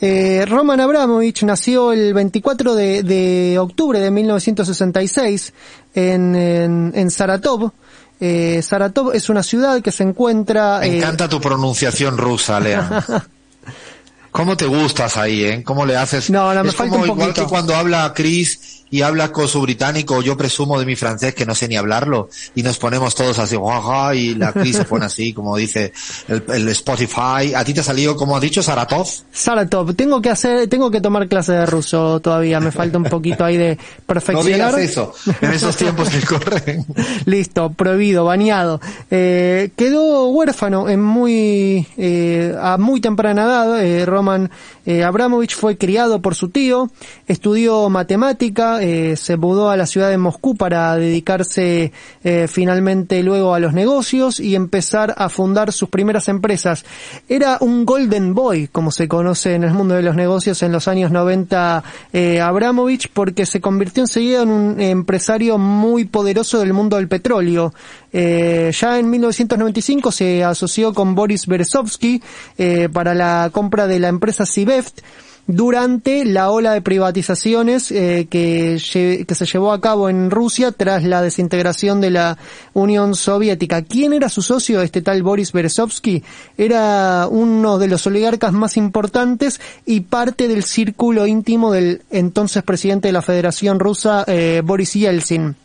Eh, 0.00 0.46
Roman 0.48 0.80
Abramovich 0.80 1.42
nació 1.42 1.92
el 1.92 2.14
24 2.14 2.74
de, 2.74 3.02
de 3.02 3.58
octubre 3.58 4.00
de 4.00 4.10
1966 4.10 5.52
en, 5.94 6.34
en, 6.34 6.92
en 6.94 7.10
Saratov. 7.10 7.70
Eh, 8.18 8.62
Saratov 8.62 9.12
es 9.12 9.28
una 9.28 9.42
ciudad 9.42 9.82
que 9.82 9.92
se 9.92 10.04
encuentra... 10.04 10.78
Me 10.78 10.86
eh, 10.86 10.96
encanta 10.96 11.28
tu 11.28 11.38
pronunciación 11.38 12.16
rusa, 12.16 12.58
Lea. 12.60 13.04
¿Cómo 14.30 14.56
te 14.56 14.64
gustas 14.64 15.18
ahí, 15.18 15.44
eh? 15.44 15.62
¿Cómo 15.62 15.84
le 15.84 15.98
haces? 15.98 16.30
No, 16.30 16.54
no, 16.54 16.62
me 16.62 16.70
es 16.70 16.76
falta 16.76 16.92
como 16.92 17.04
un 17.04 17.10
igual 17.10 17.34
que 17.34 17.44
cuando 17.44 17.74
habla 17.74 18.10
Chris 18.14 18.84
y 18.90 19.02
habla 19.02 19.32
con 19.32 19.48
su 19.48 19.60
británico, 19.60 20.22
yo 20.22 20.36
presumo 20.36 20.78
de 20.78 20.86
mi 20.86 20.96
francés 20.96 21.34
que 21.34 21.44
no 21.46 21.54
sé 21.54 21.68
ni 21.68 21.76
hablarlo, 21.76 22.28
y 22.54 22.62
nos 22.62 22.78
ponemos 22.78 23.14
todos 23.14 23.38
así, 23.38 23.56
guaja, 23.56 24.14
y 24.14 24.34
la 24.34 24.52
Chris 24.52 24.76
se 24.76 24.84
pone 24.84 25.06
así, 25.06 25.32
como 25.32 25.56
dice 25.56 25.92
el, 26.28 26.42
el 26.48 26.68
Spotify. 26.68 27.54
¿A 27.54 27.64
ti 27.64 27.74
te 27.74 27.80
ha 27.80 27.84
salido, 27.84 28.16
como 28.16 28.36
has 28.36 28.42
dicho, 28.42 28.62
Saratov? 28.62 29.06
Saratov, 29.32 29.94
tengo 29.94 30.20
que 30.22 30.30
hacer, 30.30 30.68
tengo 30.68 30.90
que 30.90 31.00
tomar 31.00 31.28
clase 31.28 31.52
de 31.52 31.66
ruso 31.66 32.20
todavía, 32.20 32.60
me 32.60 32.70
falta 32.70 32.98
un 32.98 33.04
poquito 33.04 33.44
ahí 33.44 33.56
de 33.56 33.76
No 33.76 33.82
perfeccionar. 34.06 34.74
digas 34.76 34.78
eso, 34.78 35.12
en 35.40 35.52
esos 35.52 35.76
tiempos 35.76 36.08
que 36.08 36.20
corren. 36.22 36.86
Listo, 37.24 37.70
prohibido, 37.72 38.24
baneado. 38.24 38.80
Eh, 39.10 39.70
quedó 39.76 40.28
huérfano 40.28 40.88
en 40.88 41.02
muy, 41.02 41.86
eh, 41.96 42.54
a 42.60 42.76
muy 42.78 43.00
temprana 43.00 43.44
edad. 43.44 43.84
Eh, 43.84 44.06
Roman 44.06 44.50
eh, 44.84 45.02
Abramovich 45.04 45.54
fue 45.56 45.76
criado 45.76 46.20
por 46.22 46.34
su 46.34 46.50
tío, 46.50 46.90
estudió 47.26 47.88
matemática, 47.88 48.75
eh, 48.80 49.16
se 49.16 49.36
mudó 49.36 49.70
a 49.70 49.76
la 49.76 49.86
ciudad 49.86 50.10
de 50.10 50.18
Moscú 50.18 50.56
para 50.56 50.96
dedicarse 50.96 51.92
eh, 52.24 52.46
finalmente 52.48 53.22
luego 53.22 53.54
a 53.54 53.60
los 53.60 53.72
negocios 53.72 54.40
y 54.40 54.54
empezar 54.54 55.14
a 55.16 55.28
fundar 55.28 55.72
sus 55.72 55.88
primeras 55.88 56.28
empresas. 56.28 56.84
Era 57.28 57.58
un 57.60 57.84
golden 57.84 58.34
boy, 58.34 58.68
como 58.68 58.90
se 58.90 59.08
conoce 59.08 59.54
en 59.54 59.64
el 59.64 59.72
mundo 59.72 59.94
de 59.94 60.02
los 60.02 60.16
negocios 60.16 60.62
en 60.62 60.72
los 60.72 60.88
años 60.88 61.10
90 61.10 61.82
eh, 62.12 62.40
Abramovich, 62.40 63.10
porque 63.12 63.46
se 63.46 63.60
convirtió 63.60 64.02
enseguida 64.02 64.42
en 64.42 64.50
un 64.50 64.80
empresario 64.80 65.58
muy 65.58 66.04
poderoso 66.04 66.58
del 66.58 66.72
mundo 66.72 66.96
del 66.96 67.08
petróleo. 67.08 67.72
Eh, 68.12 68.72
ya 68.72 68.98
en 68.98 69.10
1995 69.10 70.12
se 70.12 70.44
asoció 70.44 70.94
con 70.94 71.14
Boris 71.14 71.46
Berezovsky 71.46 72.22
eh, 72.56 72.88
para 72.92 73.14
la 73.14 73.50
compra 73.52 73.86
de 73.86 73.98
la 73.98 74.08
empresa 74.08 74.46
Sibeft 74.46 75.00
durante 75.46 76.24
la 76.24 76.50
ola 76.50 76.72
de 76.72 76.82
privatizaciones 76.82 77.90
eh, 77.92 78.26
que, 78.28 78.78
se 78.78 79.46
llevó 79.46 79.72
a 79.72 79.80
cabo 79.80 80.08
en 80.08 80.30
Rusia 80.30 80.72
tras 80.72 81.04
la 81.04 81.22
desintegración 81.22 82.00
de 82.00 82.10
la 82.10 82.38
Unión 82.72 83.14
Soviética. 83.14 83.82
¿Quién 83.82 84.12
era 84.12 84.28
su 84.28 84.42
socio, 84.42 84.80
este 84.80 85.02
tal 85.02 85.22
Boris 85.22 85.52
Berezovsky? 85.52 86.22
Era 86.58 87.28
uno 87.30 87.78
de 87.78 87.88
los 87.88 88.06
oligarcas 88.06 88.52
más 88.52 88.76
importantes 88.76 89.60
y 89.84 90.00
parte 90.00 90.48
del 90.48 90.64
círculo 90.64 91.26
íntimo 91.26 91.72
del 91.72 92.02
entonces 92.10 92.62
presidente 92.62 93.08
de 93.08 93.12
la 93.12 93.22
Federación 93.22 93.78
Rusa, 93.78 94.24
eh, 94.26 94.62
Boris 94.64 94.94
Yeltsin. 94.94 95.56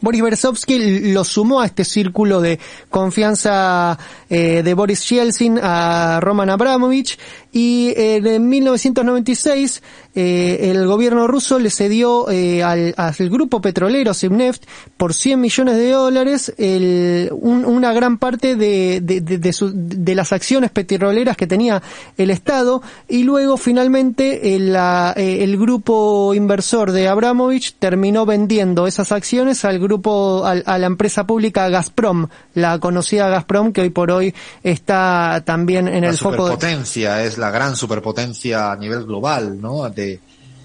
Boris 0.00 0.22
Berezovsky 0.22 1.12
lo 1.12 1.24
sumó 1.24 1.60
a 1.60 1.66
este 1.66 1.84
círculo 1.84 2.40
de 2.40 2.58
confianza 2.90 3.98
eh, 4.28 4.62
de 4.62 4.74
Boris 4.74 5.08
Yeltsin 5.08 5.58
a 5.62 6.20
Roman 6.20 6.50
Abramovich 6.50 7.18
y 7.52 7.90
eh, 7.96 8.16
en 8.16 8.48
1996 8.48 9.82
eh, 10.14 10.70
el 10.70 10.86
gobierno 10.86 11.26
ruso 11.26 11.58
le 11.58 11.70
cedió 11.70 12.30
eh, 12.30 12.62
al, 12.62 12.94
al 12.96 13.14
grupo 13.30 13.60
petrolero 13.60 14.14
Simneft 14.14 14.64
por 14.96 15.12
100 15.14 15.40
millones 15.40 15.76
de 15.76 15.90
dólares 15.90 16.52
el- 16.56 17.30
un- 17.32 17.64
una 17.64 17.92
gran 17.92 18.18
parte 18.18 18.54
de, 18.56 19.00
de, 19.02 19.20
de- 19.20 19.38
de 19.38 19.52
su- 19.52 19.72
de 19.74 20.14
las 20.14 20.32
acciones 20.32 20.70
petroleras 20.70 21.36
que 21.36 21.46
tenía 21.46 21.82
el 22.16 22.30
Estado 22.30 22.82
y 23.08 23.22
luego 23.24 23.56
finalmente 23.56 24.54
el, 24.54 24.72
la- 24.72 25.14
eh, 25.16 25.42
el 25.44 25.56
grupo 25.58 26.32
inversor 26.34 26.92
de 26.92 27.08
Abramovich 27.08 27.74
terminó 27.78 28.26
vendiendo 28.26 28.86
esas 28.86 29.10
acciones 29.12 29.64
al 29.64 29.78
grupo, 29.78 30.44
al- 30.44 30.62
a 30.66 30.78
la 30.78 30.86
empresa 30.86 31.26
pública 31.26 31.68
Gazprom, 31.68 32.28
la 32.54 32.78
conocida 32.78 33.28
Gazprom 33.28 33.72
que 33.72 33.80
hoy 33.82 33.90
por 33.90 34.10
hoy 34.10 34.34
está 34.62 35.42
también 35.44 35.88
en 35.88 36.02
la 36.02 36.10
el 36.10 36.16
foco 36.18 36.30
de, 36.30 36.36
superpotencia, 36.52 37.24
es 37.24 37.38
la 37.38 37.50
gran 37.50 37.76
superpotencia 37.76 38.72
a 38.72 38.76
nivel 38.76 39.04
global, 39.04 39.60
¿no? 39.60 39.88
De, 39.90 40.03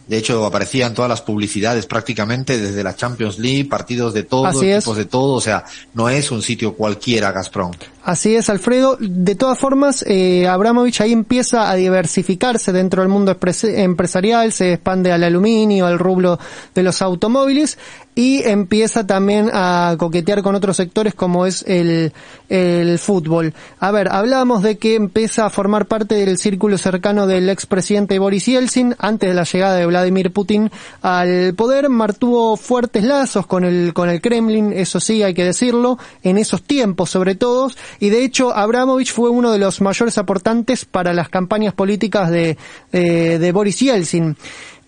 de 0.09 0.17
hecho, 0.17 0.43
aparecían 0.43 0.95
todas 0.95 1.07
las 1.07 1.21
publicidades 1.21 1.85
prácticamente 1.85 2.57
desde 2.57 2.83
la 2.83 2.95
Champions 2.95 3.37
League, 3.37 3.65
partidos 3.65 4.11
de 4.11 4.23
todo, 4.23 4.47
Así 4.47 4.67
es. 4.67 4.77
equipos 4.77 4.97
de 4.97 5.05
todo, 5.05 5.33
o 5.35 5.41
sea, 5.41 5.65
no 5.93 6.09
es 6.09 6.31
un 6.31 6.41
sitio 6.41 6.73
cualquiera 6.73 7.31
Gazprom. 7.31 7.71
Así 8.09 8.35
es, 8.35 8.49
Alfredo. 8.49 8.97
De 8.99 9.35
todas 9.35 9.59
formas, 9.59 10.03
eh, 10.07 10.47
Abramovich 10.47 10.99
ahí 10.99 11.11
empieza 11.11 11.69
a 11.69 11.75
diversificarse 11.75 12.71
dentro 12.71 13.03
del 13.03 13.09
mundo 13.11 13.37
empresarial, 13.63 14.51
se 14.51 14.73
expande 14.73 15.11
al 15.11 15.23
aluminio, 15.23 15.85
al 15.85 15.99
rublo 15.99 16.39
de 16.73 16.81
los 16.81 17.03
automóviles 17.03 17.77
y 18.19 18.43
empieza 18.43 19.07
también 19.07 19.49
a 19.53 19.95
coquetear 19.97 20.43
con 20.43 20.53
otros 20.53 20.75
sectores 20.75 21.13
como 21.13 21.45
es 21.45 21.63
el, 21.67 22.11
el 22.49 22.99
fútbol. 22.99 23.53
A 23.79 23.91
ver, 23.91 24.09
hablábamos 24.11 24.61
de 24.61 24.77
que 24.77 24.95
empieza 24.95 25.45
a 25.45 25.49
formar 25.49 25.85
parte 25.85 26.15
del 26.15 26.37
círculo 26.37 26.77
cercano 26.77 27.27
del 27.27 27.49
expresidente 27.49 28.19
Boris 28.19 28.47
Yeltsin 28.47 28.93
antes 28.99 29.29
de 29.29 29.35
la 29.35 29.43
llegada 29.43 29.75
de 29.75 29.85
Vladimir 29.85 30.33
Putin 30.33 30.69
al 31.01 31.53
poder, 31.53 31.87
mantuvo 31.87 32.57
fuertes 32.57 33.05
lazos 33.05 33.47
con 33.47 33.63
el, 33.63 33.93
con 33.93 34.09
el 34.09 34.19
Kremlin, 34.19 34.73
eso 34.73 34.99
sí 34.99 35.23
hay 35.23 35.33
que 35.33 35.45
decirlo, 35.45 35.97
en 36.21 36.37
esos 36.37 36.63
tiempos 36.63 37.09
sobre 37.11 37.35
todo, 37.35 37.69
y 37.99 38.09
de 38.09 38.23
hecho 38.23 38.55
Abramovich 38.55 39.11
fue 39.11 39.29
uno 39.29 39.51
de 39.51 39.59
los 39.59 39.81
mayores 39.81 40.17
aportantes 40.17 40.85
para 40.85 41.13
las 41.13 41.29
campañas 41.29 41.73
políticas 41.73 42.29
de, 42.29 42.57
de, 42.91 43.39
de 43.39 43.51
Boris 43.51 43.79
Yeltsin. 43.79 44.35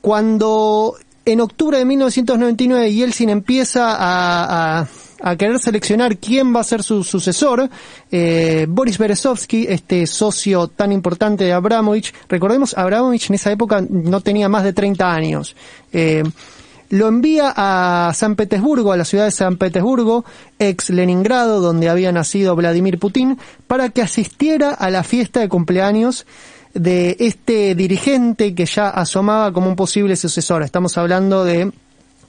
Cuando 0.01 0.95
en 1.25 1.41
octubre 1.41 1.77
de 1.77 1.85
1999 1.85 2.93
Yeltsin 2.93 3.29
empieza 3.29 3.95
a, 3.97 4.87
a 5.21 5.35
querer 5.35 5.59
seleccionar 5.59 6.17
quién 6.17 6.53
va 6.55 6.61
a 6.61 6.63
ser 6.63 6.83
su 6.83 7.03
sucesor, 7.03 7.69
eh, 8.11 8.65
Boris 8.67 8.97
Berezovsky, 8.97 9.67
este 9.69 10.07
socio 10.07 10.67
tan 10.67 10.91
importante 10.91 11.43
de 11.43 11.53
Abramovich, 11.53 12.13
recordemos, 12.27 12.77
Abramovich 12.77 13.29
en 13.29 13.35
esa 13.35 13.51
época 13.51 13.83
no 13.87 14.21
tenía 14.21 14.49
más 14.49 14.63
de 14.63 14.73
30 14.73 15.13
años, 15.13 15.55
eh, 15.93 16.23
lo 16.91 17.07
envía 17.07 17.53
a 17.55 18.11
San 18.13 18.35
Petersburgo, 18.35 18.91
a 18.91 18.97
la 18.97 19.05
ciudad 19.05 19.25
de 19.25 19.31
San 19.31 19.55
Petersburgo, 19.55 20.25
ex 20.59 20.89
Leningrado, 20.89 21.61
donde 21.61 21.89
había 21.89 22.11
nacido 22.11 22.55
Vladimir 22.55 22.99
Putin, 22.99 23.39
para 23.65 23.89
que 23.89 24.01
asistiera 24.01 24.71
a 24.71 24.89
la 24.89 25.03
fiesta 25.03 25.39
de 25.39 25.47
cumpleaños 25.47 26.25
de 26.73 27.15
este 27.19 27.75
dirigente 27.75 28.53
que 28.53 28.65
ya 28.65 28.89
asomaba 28.89 29.53
como 29.53 29.69
un 29.69 29.77
posible 29.77 30.17
sucesor. 30.17 30.63
Estamos 30.63 30.97
hablando 30.97 31.45
de 31.45 31.71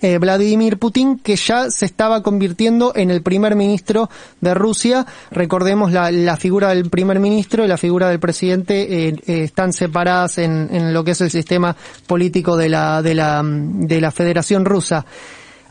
eh, 0.02 0.18
Vladimir 0.18 0.78
Putin, 0.78 1.18
que 1.18 1.36
ya 1.36 1.70
se 1.70 1.86
estaba 1.86 2.22
convirtiendo 2.22 2.92
en 2.94 3.10
el 3.10 3.22
primer 3.22 3.56
ministro 3.56 4.10
de 4.40 4.52
Rusia. 4.52 5.06
Recordemos 5.30 5.92
la, 5.92 6.10
la 6.10 6.36
figura 6.36 6.68
del 6.70 6.90
primer 6.90 7.20
ministro 7.20 7.64
y 7.64 7.68
la 7.68 7.78
figura 7.78 8.08
del 8.08 8.20
presidente 8.20 9.08
eh, 9.08 9.14
eh, 9.26 9.44
están 9.44 9.72
separadas 9.72 10.38
en, 10.38 10.68
en 10.70 10.92
lo 10.92 11.04
que 11.04 11.12
es 11.12 11.20
el 11.20 11.30
sistema 11.30 11.74
político 12.06 12.56
de 12.56 12.68
la, 12.68 13.00
de 13.00 13.14
la, 13.14 13.42
de 13.44 14.00
la 14.00 14.10
Federación 14.10 14.64
Rusa. 14.64 15.06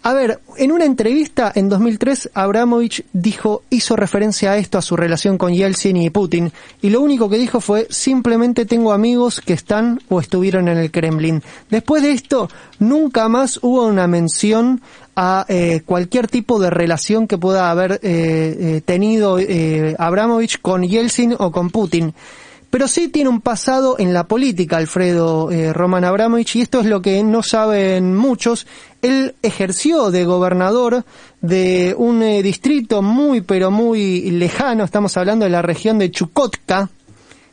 A 0.03 0.13
ver, 0.13 0.39
en 0.57 0.71
una 0.71 0.85
entrevista 0.85 1.51
en 1.53 1.69
2003, 1.69 2.31
Abramovich 2.33 3.05
dijo, 3.13 3.61
hizo 3.69 3.95
referencia 3.95 4.51
a 4.51 4.57
esto, 4.57 4.79
a 4.79 4.81
su 4.81 4.95
relación 4.95 5.37
con 5.37 5.53
Yeltsin 5.53 5.95
y 5.95 6.09
Putin, 6.09 6.51
y 6.81 6.89
lo 6.89 7.01
único 7.01 7.29
que 7.29 7.37
dijo 7.37 7.61
fue, 7.61 7.85
simplemente 7.91 8.65
tengo 8.65 8.93
amigos 8.93 9.41
que 9.41 9.53
están 9.53 10.01
o 10.09 10.19
estuvieron 10.19 10.67
en 10.69 10.79
el 10.79 10.89
Kremlin. 10.89 11.43
Después 11.69 12.01
de 12.01 12.13
esto, 12.13 12.49
nunca 12.79 13.29
más 13.29 13.59
hubo 13.61 13.85
una 13.85 14.07
mención 14.07 14.81
a 15.15 15.45
eh, 15.47 15.81
cualquier 15.85 16.27
tipo 16.27 16.59
de 16.59 16.71
relación 16.71 17.27
que 17.27 17.37
pueda 17.37 17.69
haber 17.69 17.93
eh, 17.93 17.99
eh, 18.01 18.81
tenido 18.83 19.37
eh, 19.37 19.95
Abramovich 19.99 20.61
con 20.61 20.81
Yeltsin 20.81 21.35
o 21.37 21.51
con 21.51 21.69
Putin. 21.69 22.15
Pero 22.71 22.88
sí 22.88 23.10
tiene 23.10 23.29
un 23.29 23.41
pasado 23.41 23.97
en 23.99 24.13
la 24.13 24.27
política, 24.27 24.77
Alfredo 24.77 25.51
eh, 25.51 25.73
Roman 25.73 26.05
Abramovich, 26.05 26.55
y 26.55 26.62
esto 26.62 26.79
es 26.79 26.86
lo 26.86 27.01
que 27.01 27.21
no 27.21 27.43
saben 27.43 28.15
muchos. 28.15 28.65
Él 29.01 29.36
ejerció 29.41 30.10
de 30.10 30.23
gobernador 30.23 31.03
de 31.41 31.93
un 31.97 32.23
eh, 32.23 32.41
distrito 32.41 33.01
muy, 33.01 33.41
pero 33.41 33.71
muy 33.71 34.31
lejano, 34.31 34.86
estamos 34.86 35.17
hablando 35.17 35.43
de 35.43 35.51
la 35.51 35.62
región 35.62 35.99
de 35.99 36.12
Chukotka. 36.12 36.89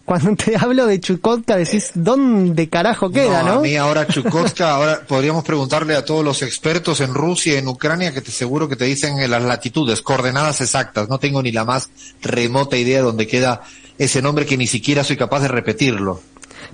Cuando 0.05 0.37
te 0.37 0.57
hablo 0.57 0.87
de 0.87 1.01
Chukotka 1.01 1.57
decís, 1.57 1.91
¿dónde 1.95 2.69
carajo 2.69 3.11
queda, 3.11 3.43
no? 3.43 3.55
A 3.55 3.61
mí 3.61 3.77
ahora 3.77 4.07
Chukotka, 4.09 4.71
ahora 4.71 5.01
podríamos 5.07 5.45
preguntarle 5.45 5.97
a 5.97 6.05
todos 6.05 6.25
los 6.25 6.43
expertos 6.43 7.01
en 7.01 7.13
Rusia 7.13 7.55
y 7.55 7.57
en 7.57 7.67
Ucrania 7.67 8.15
que 8.15 8.21
te 8.21 8.31
seguro 8.31 8.69
que 8.69 8.77
te 8.77 8.85
dicen 8.85 9.19
en 9.19 9.31
las 9.33 9.43
latitudes, 9.43 10.01
coordenadas 10.01 10.61
exactas. 10.61 11.09
No 11.09 11.19
tengo 11.19 11.43
ni 11.43 11.51
la 11.51 11.65
más 11.65 11.91
remota 12.23 12.77
idea 12.77 12.99
de 12.99 13.03
dónde 13.03 13.27
queda 13.27 13.63
ese 13.99 14.23
nombre 14.23 14.47
que 14.47 14.57
ni 14.57 14.67
siquiera 14.67 15.05
soy 15.05 15.17
capaz 15.17 15.41
de 15.41 15.49
repetirlo. 15.49 16.21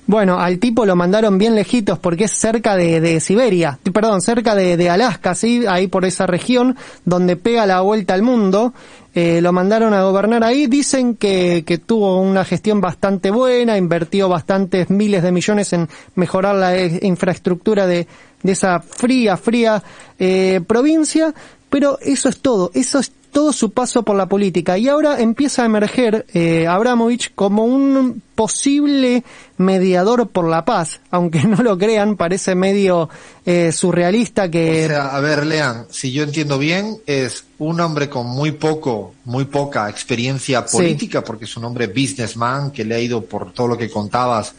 Bueno, 0.06 0.38
al 0.38 0.58
tipo 0.58 0.84
lo 0.84 0.96
mandaron 0.96 1.38
bien 1.38 1.54
lejitos 1.54 1.98
porque 1.98 2.24
es 2.24 2.32
cerca 2.32 2.76
de, 2.76 3.00
de 3.00 3.20
Siberia, 3.20 3.78
perdón, 3.92 4.20
cerca 4.20 4.54
de, 4.54 4.76
de, 4.76 4.90
Alaska, 4.90 5.34
sí, 5.34 5.64
ahí 5.66 5.86
por 5.86 6.04
esa 6.04 6.26
región 6.26 6.76
donde 7.04 7.36
pega 7.36 7.64
la 7.64 7.80
vuelta 7.80 8.14
al 8.14 8.22
mundo. 8.22 8.74
Eh, 9.14 9.40
lo 9.40 9.52
mandaron 9.52 9.94
a 9.94 10.02
gobernar 10.02 10.42
ahí. 10.42 10.66
Dicen 10.66 11.14
que, 11.14 11.62
que 11.64 11.78
tuvo 11.78 12.20
una 12.20 12.44
gestión 12.44 12.80
bastante 12.80 13.30
buena, 13.30 13.78
invirtió 13.78 14.28
bastantes 14.28 14.90
miles 14.90 15.22
de 15.22 15.30
millones 15.30 15.72
en 15.72 15.88
mejorar 16.16 16.56
la 16.56 16.76
eh, 16.76 16.98
infraestructura 17.02 17.86
de, 17.86 18.08
de 18.42 18.52
esa 18.52 18.80
fría, 18.80 19.36
fría 19.36 19.82
eh, 20.18 20.60
provincia. 20.66 21.32
Pero 21.70 21.98
eso 22.00 22.28
es 22.28 22.40
todo, 22.40 22.72
eso 22.74 22.98
es 22.98 23.12
todo 23.34 23.52
su 23.52 23.72
paso 23.72 24.04
por 24.04 24.16
la 24.16 24.26
política 24.26 24.78
y 24.78 24.88
ahora 24.88 25.20
empieza 25.20 25.62
a 25.62 25.66
emerger 25.66 26.24
eh, 26.32 26.66
Abramovich 26.68 27.32
como 27.34 27.64
un 27.64 28.22
posible 28.34 29.24
mediador 29.58 30.28
por 30.28 30.48
la 30.48 30.64
paz, 30.64 31.00
aunque 31.10 31.42
no 31.44 31.62
lo 31.62 31.76
crean, 31.76 32.16
parece 32.16 32.54
medio 32.54 33.10
eh, 33.44 33.72
surrealista 33.72 34.50
que... 34.50 34.84
O 34.84 34.88
sea, 34.88 35.16
a 35.16 35.20
ver, 35.20 35.44
Lean, 35.44 35.86
si 35.90 36.12
yo 36.12 36.22
entiendo 36.22 36.58
bien, 36.58 36.96
es 37.06 37.44
un 37.58 37.80
hombre 37.80 38.08
con 38.08 38.26
muy 38.28 38.52
poco, 38.52 39.14
muy 39.24 39.44
poca 39.46 39.90
experiencia 39.90 40.64
política, 40.64 41.18
sí. 41.18 41.24
porque 41.26 41.44
es 41.44 41.56
un 41.56 41.64
hombre 41.64 41.88
businessman 41.88 42.70
que 42.70 42.84
le 42.84 42.94
ha 42.94 43.00
ido 43.00 43.24
por 43.24 43.52
todo 43.52 43.66
lo 43.66 43.76
que 43.76 43.90
contabas 43.90 44.54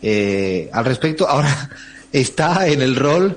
eh, 0.00 0.70
al 0.72 0.84
respecto, 0.84 1.28
ahora 1.28 1.70
está 2.12 2.68
en 2.68 2.82
el 2.82 2.94
rol 2.94 3.36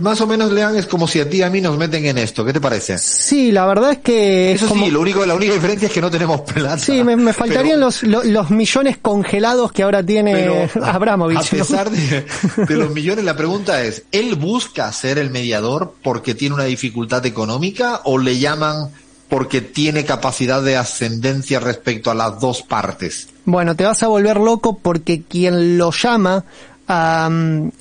más 0.00 0.20
o 0.20 0.26
menos, 0.26 0.52
Lean, 0.52 0.76
es 0.76 0.86
como 0.86 1.06
si 1.06 1.20
a 1.20 1.28
ti 1.28 1.38
y 1.38 1.42
a 1.42 1.50
mí 1.50 1.60
nos 1.60 1.76
meten 1.78 2.04
en 2.04 2.18
esto. 2.18 2.44
¿Qué 2.44 2.52
te 2.52 2.60
parece? 2.60 2.98
Sí, 2.98 3.52
la 3.52 3.66
verdad 3.66 3.92
es 3.92 3.98
que... 3.98 4.52
Eso 4.52 4.68
como... 4.68 4.84
sí, 4.84 4.90
lo 4.90 5.00
único, 5.00 5.24
la 5.24 5.34
única 5.34 5.54
diferencia 5.54 5.86
es 5.86 5.92
que 5.92 6.00
no 6.00 6.10
tenemos 6.10 6.40
plata. 6.40 6.78
Sí, 6.78 7.04
me, 7.04 7.16
me 7.16 7.32
faltarían 7.32 7.76
pero... 7.76 7.86
los, 7.86 8.02
los, 8.02 8.24
los, 8.24 8.50
millones 8.50 8.98
congelados 9.00 9.72
que 9.72 9.82
ahora 9.82 10.04
tiene 10.04 10.34
pero, 10.34 10.68
Abramovich. 10.86 11.38
A 11.38 11.42
pesar 11.42 11.90
¿no? 11.90 11.96
de, 11.96 12.26
de, 12.66 12.76
los 12.76 12.90
millones, 12.90 13.24
la 13.24 13.36
pregunta 13.36 13.82
es, 13.82 14.04
¿él 14.12 14.34
busca 14.34 14.92
ser 14.92 15.18
el 15.18 15.30
mediador 15.30 15.94
porque 16.02 16.34
tiene 16.34 16.56
una 16.56 16.64
dificultad 16.64 17.24
económica 17.26 18.00
o 18.04 18.18
le 18.18 18.38
llaman 18.38 18.90
porque 19.30 19.60
tiene 19.60 20.04
capacidad 20.04 20.60
de 20.60 20.76
ascendencia 20.76 21.60
respecto 21.60 22.10
a 22.10 22.14
las 22.14 22.40
dos 22.40 22.62
partes? 22.62 23.28
Bueno, 23.44 23.76
te 23.76 23.84
vas 23.84 24.02
a 24.02 24.08
volver 24.08 24.36
loco 24.36 24.78
porque 24.82 25.22
quien 25.22 25.78
lo 25.78 25.92
llama 25.92 26.44
a 26.92 27.30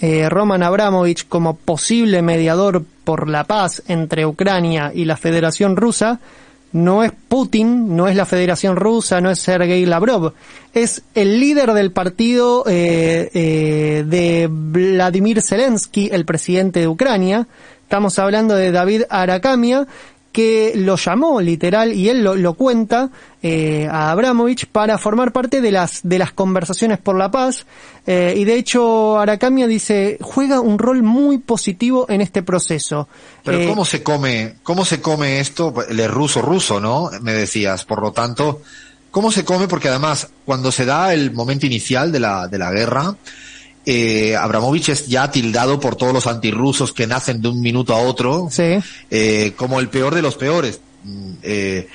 eh, 0.02 0.30
Roman 0.30 0.62
Abramovich 0.62 1.28
como 1.28 1.56
posible 1.56 2.22
mediador 2.22 2.84
por 3.04 3.28
la 3.28 3.43
paz 3.43 3.82
entre 3.88 4.28
Ucrania 4.28 4.91
y 4.93 5.06
la 5.06 5.17
Federación 5.17 5.76
Rusa 5.76 6.19
no 6.72 7.04
es 7.04 7.12
Putin, 7.28 7.95
no 7.95 8.08
es 8.08 8.15
la 8.15 8.28
Federación 8.28 8.76
Rusa, 8.76 9.22
no 9.22 9.32
es 9.32 9.39
Sergei 9.39 9.86
Lavrov, 9.88 10.34
es 10.74 11.02
el 11.15 11.39
líder 11.39 11.74
del 11.74 11.91
partido 11.91 12.63
eh, 12.67 13.30
eh, 13.34 14.04
de 14.06 14.48
Vladimir 14.52 15.41
Zelensky, 15.41 16.10
el 16.12 16.26
presidente 16.26 16.82
de 16.82 16.88
Ucrania. 16.88 17.48
Estamos 17.82 18.19
hablando 18.19 18.56
de 18.56 18.72
David 18.72 19.04
Arakamia, 19.10 19.88
que 20.32 20.74
lo 20.76 20.96
llamó 20.96 21.42
literal 21.42 21.94
y 21.94 22.10
él 22.10 22.24
lo, 22.24 22.36
lo 22.36 22.54
cuenta 22.54 23.10
eh, 23.42 23.88
a 23.89 24.12
Abramovich 24.12 24.68
para 24.68 24.98
formar 24.98 25.32
parte 25.32 25.62
de 25.62 25.72
las 25.72 26.02
de 26.04 26.20
las 26.20 26.34
conversaciones 26.34 27.00
por 27.00 27.18
la 27.18 27.32
paz. 27.32 27.65
Eh, 28.06 28.34
y 28.38 28.44
de 28.44 28.56
hecho 28.56 29.18
Aracamia 29.18 29.68
dice 29.68 30.18
juega 30.22 30.60
un 30.60 30.78
rol 30.78 31.04
muy 31.04 31.39
positivo 31.39 32.06
en 32.10 32.22
este 32.22 32.44
proceso. 32.44 33.08
Pero 33.44 33.60
eh, 33.60 33.68
cómo 33.68 33.86
se 33.86 34.04
come 34.04 34.56
cómo 34.62 34.86
se 34.86 35.02
come 35.02 35.39
esto 35.39 35.74
el 35.88 36.08
ruso 36.10 36.42
ruso 36.42 36.80
no 36.80 37.10
me 37.22 37.34
decías. 37.34 37.86
Por 37.86 38.02
lo 38.02 38.12
tanto 38.12 38.62
cómo 39.12 39.32
se 39.32 39.44
come 39.44 39.68
porque 39.68 39.89
además 39.89 40.30
cuando 40.46 40.72
se 40.72 40.86
da 40.86 41.13
el 41.13 41.32
momento 41.32 41.65
inicial 41.65 42.12
de 42.12 42.20
la 42.20 42.48
de 42.48 42.58
la 42.58 42.72
guerra 42.72 43.15
eh, 43.91 44.36
Abramovich 44.36 44.89
es 44.89 45.08
ya 45.08 45.32
tildado 45.32 45.80
por 45.80 45.95
todos 45.95 46.13
los 46.13 46.28
antirrusos 46.28 46.93
que 46.93 47.08
nacen 47.08 47.41
de 47.41 47.47
un 47.47 47.60
minuto 47.60 47.95
a 47.95 47.97
otro 47.97 48.47
sí. 48.52 48.78
eh, 49.10 49.54
como 49.56 49.80
el 49.80 49.89
peor 49.89 50.13
de 50.13 50.21
los 50.21 50.36
peores. 50.36 50.80
Eh, 51.41 51.88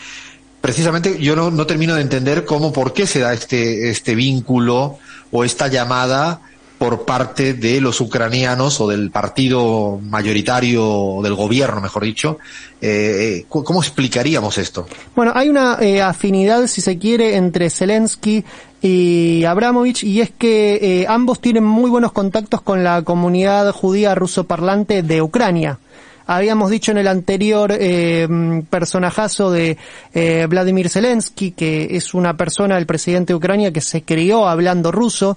precisamente 0.61 1.21
yo 1.21 1.37
no, 1.37 1.53
no, 1.53 1.69
termino 1.69 1.95
de 1.95 2.03
entender 2.03 2.45
cómo, 2.45 2.73
por 2.73 2.95
qué 2.95 3.07
se 3.07 3.21
da 3.21 3.33
este, 3.33 3.91
este 3.91 4.17
vínculo 4.17 4.99
o 5.31 5.45
esta 5.45 5.69
llamada 5.69 6.41
por 6.85 7.07
parte 7.07 7.55
de 7.55 7.81
los 7.81 7.99
ucranianos 8.03 8.79
o 8.79 8.89
del 8.89 9.11
partido 9.11 9.99
mayoritario 10.03 11.21
del 11.23 11.35
gobierno, 11.35 11.81
mejor 11.81 12.05
dicho. 12.05 12.39
Eh, 12.79 13.47
¿Cómo 13.49 13.83
explicaríamos 13.83 14.59
esto? 14.59 14.87
Bueno, 15.17 15.33
hay 15.35 15.49
una 15.49 15.79
eh, 15.81 16.03
afinidad, 16.03 16.67
si 16.67 16.83
se 16.83 16.99
quiere, 16.99 17.37
entre 17.37 17.71
Zelensky 17.71 18.45
y 18.83 19.45
Abramovich, 19.45 20.05
y 20.05 20.21
es 20.21 20.31
que 20.31 20.75
eh, 20.75 21.07
ambos 21.09 21.41
tienen 21.41 21.65
muy 21.65 21.89
buenos 21.89 22.13
contactos 22.13 22.61
con 22.61 22.85
la 22.85 23.01
comunidad 23.01 23.73
judía 23.73 24.15
ruso 24.15 24.45
parlante 24.45 25.03
de 25.03 25.23
Ucrania. 25.23 25.79
Habíamos 26.27 26.71
dicho 26.71 26.91
en 26.91 26.99
el 26.99 27.09
anterior 27.09 27.73
eh, 27.79 28.27
personajazo 28.71 29.51
de 29.51 29.77
eh, 30.15 30.47
Vladimir 30.49 30.89
Zelensky, 30.89 31.53
que 31.53 31.97
es 31.97 32.15
una 32.15 32.37
persona, 32.37 32.79
el 32.79 32.87
presidente 32.87 33.33
de 33.33 33.37
Ucrania, 33.37 33.73
que 33.73 33.83
se 33.83 34.03
crió 34.03 34.49
hablando 34.49 34.91
ruso, 34.91 35.37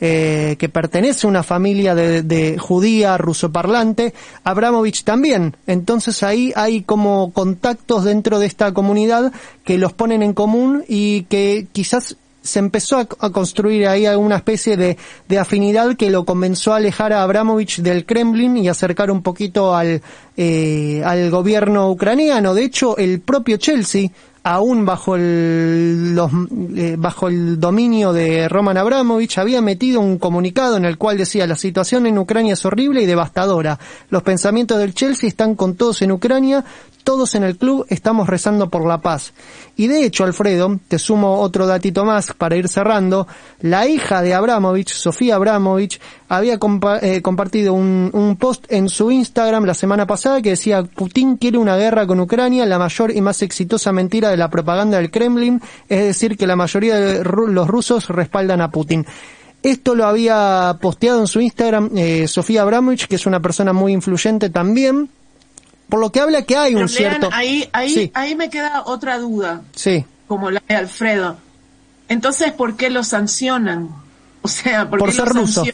eh, 0.00 0.56
que 0.58 0.68
pertenece 0.68 1.26
a 1.26 1.30
una 1.30 1.42
familia 1.42 1.94
de, 1.94 2.22
de 2.22 2.58
judía 2.58 3.18
rusoparlante, 3.18 4.14
Abramovich 4.44 5.04
también. 5.04 5.56
Entonces 5.66 6.22
ahí 6.22 6.52
hay 6.54 6.82
como 6.82 7.32
contactos 7.32 8.04
dentro 8.04 8.38
de 8.38 8.46
esta 8.46 8.72
comunidad 8.72 9.32
que 9.64 9.78
los 9.78 9.92
ponen 9.92 10.22
en 10.22 10.34
común 10.34 10.84
y 10.88 11.22
que 11.24 11.66
quizás 11.72 12.16
se 12.48 12.58
empezó 12.58 12.98
a, 12.98 13.30
construir 13.30 13.86
ahí 13.86 14.06
una 14.06 14.36
especie 14.36 14.76
de, 14.76 14.96
de, 15.28 15.38
afinidad 15.38 15.96
que 15.96 16.10
lo 16.10 16.24
comenzó 16.24 16.72
a 16.72 16.76
alejar 16.76 17.12
a 17.12 17.22
Abramovich 17.22 17.80
del 17.80 18.06
Kremlin 18.06 18.56
y 18.56 18.68
acercar 18.68 19.10
un 19.10 19.22
poquito 19.22 19.74
al, 19.74 20.00
eh, 20.36 21.02
al 21.04 21.30
gobierno 21.30 21.90
ucraniano. 21.90 22.54
De 22.54 22.64
hecho, 22.64 22.96
el 22.96 23.20
propio 23.20 23.58
Chelsea, 23.58 24.10
aún 24.48 24.86
bajo 24.86 25.14
el, 25.14 26.14
los, 26.14 26.30
eh, 26.74 26.96
bajo 26.98 27.28
el 27.28 27.60
dominio 27.60 28.14
de 28.14 28.48
Roman 28.48 28.78
Abramovich, 28.78 29.36
había 29.36 29.60
metido 29.60 30.00
un 30.00 30.18
comunicado 30.18 30.78
en 30.78 30.86
el 30.86 30.96
cual 30.96 31.18
decía 31.18 31.46
la 31.46 31.54
situación 31.54 32.06
en 32.06 32.18
Ucrania 32.18 32.54
es 32.54 32.64
horrible 32.64 33.02
y 33.02 33.06
devastadora. 33.06 33.78
Los 34.08 34.22
pensamientos 34.22 34.78
del 34.78 34.94
Chelsea 34.94 35.28
están 35.28 35.54
con 35.54 35.74
todos 35.74 36.00
en 36.00 36.12
Ucrania, 36.12 36.64
todos 37.04 37.34
en 37.34 37.42
el 37.42 37.56
club 37.56 37.86
estamos 37.88 38.28
rezando 38.28 38.68
por 38.68 38.86
la 38.86 39.00
paz. 39.00 39.32
Y 39.76 39.86
de 39.86 40.04
hecho, 40.04 40.24
Alfredo, 40.24 40.78
te 40.88 40.98
sumo 40.98 41.40
otro 41.40 41.66
datito 41.66 42.04
más 42.04 42.32
para 42.32 42.56
ir 42.56 42.68
cerrando, 42.68 43.26
la 43.60 43.86
hija 43.86 44.22
de 44.22 44.34
Abramovich, 44.34 44.90
Sofía 44.90 45.36
Abramovich, 45.36 46.00
había 46.28 46.58
compa 46.58 46.98
eh, 46.98 47.22
compartido 47.22 47.74
un, 47.74 48.36
post 48.38 48.66
en 48.68 48.88
su 48.88 49.10
Instagram 49.10 49.64
la 49.64 49.74
semana 49.74 50.06
pasada 50.06 50.42
que 50.42 50.50
decía 50.50 50.82
Putin 50.82 51.36
quiere 51.36 51.58
una 51.58 51.76
guerra 51.76 52.06
con 52.06 52.20
Ucrania, 52.20 52.66
la 52.66 52.78
mayor 52.78 53.10
y 53.10 53.20
más 53.20 53.42
exitosa 53.42 53.92
mentira 53.92 54.30
de 54.30 54.36
la 54.36 54.50
propaganda 54.50 54.98
del 54.98 55.10
Kremlin, 55.10 55.60
es 55.88 56.04
decir, 56.04 56.36
que 56.36 56.46
la 56.46 56.56
mayoría 56.56 56.96
de 56.96 57.24
los 57.24 57.66
rusos 57.66 58.08
respaldan 58.08 58.60
a 58.60 58.70
Putin. 58.70 59.06
Esto 59.62 59.94
lo 59.94 60.06
había 60.06 60.78
posteado 60.80 61.20
en 61.20 61.26
su 61.26 61.40
Instagram 61.40 61.90
eh, 61.96 62.28
Sofía 62.28 62.62
Abramovich, 62.62 63.08
que 63.08 63.16
es 63.16 63.26
una 63.26 63.40
persona 63.40 63.72
muy 63.72 63.92
influyente 63.92 64.50
también, 64.50 65.08
por 65.88 66.00
lo 66.00 66.12
que 66.12 66.20
habla 66.20 66.42
que 66.42 66.56
hay 66.56 66.72
Pero 66.72 66.84
un 66.84 66.88
cierto... 66.88 67.28
Ahí, 67.32 67.68
ahí, 67.72 67.94
sí. 67.94 68.10
ahí 68.14 68.34
me 68.34 68.50
queda 68.50 68.82
otra 68.86 69.18
duda. 69.18 69.62
Sí. 69.74 70.04
Como 70.26 70.50
la 70.50 70.62
de 70.68 70.76
Alfredo. 70.76 71.38
Entonces, 72.08 72.52
¿por 72.52 72.76
qué 72.76 72.90
lo 72.90 73.02
sancionan? 73.02 73.88
O 74.42 74.48
sea, 74.48 74.88
¿por, 74.88 74.98
por 74.98 75.08
qué 75.08 75.14
ser 75.14 75.28
lo 75.28 75.40
ruso. 75.40 75.64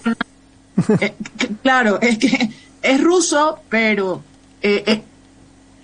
eh, 1.00 1.14
claro, 1.62 1.98
es 2.02 2.18
que 2.18 2.50
es 2.82 3.00
ruso, 3.00 3.60
pero 3.68 4.22
eh, 4.62 4.84
eh, 4.86 5.02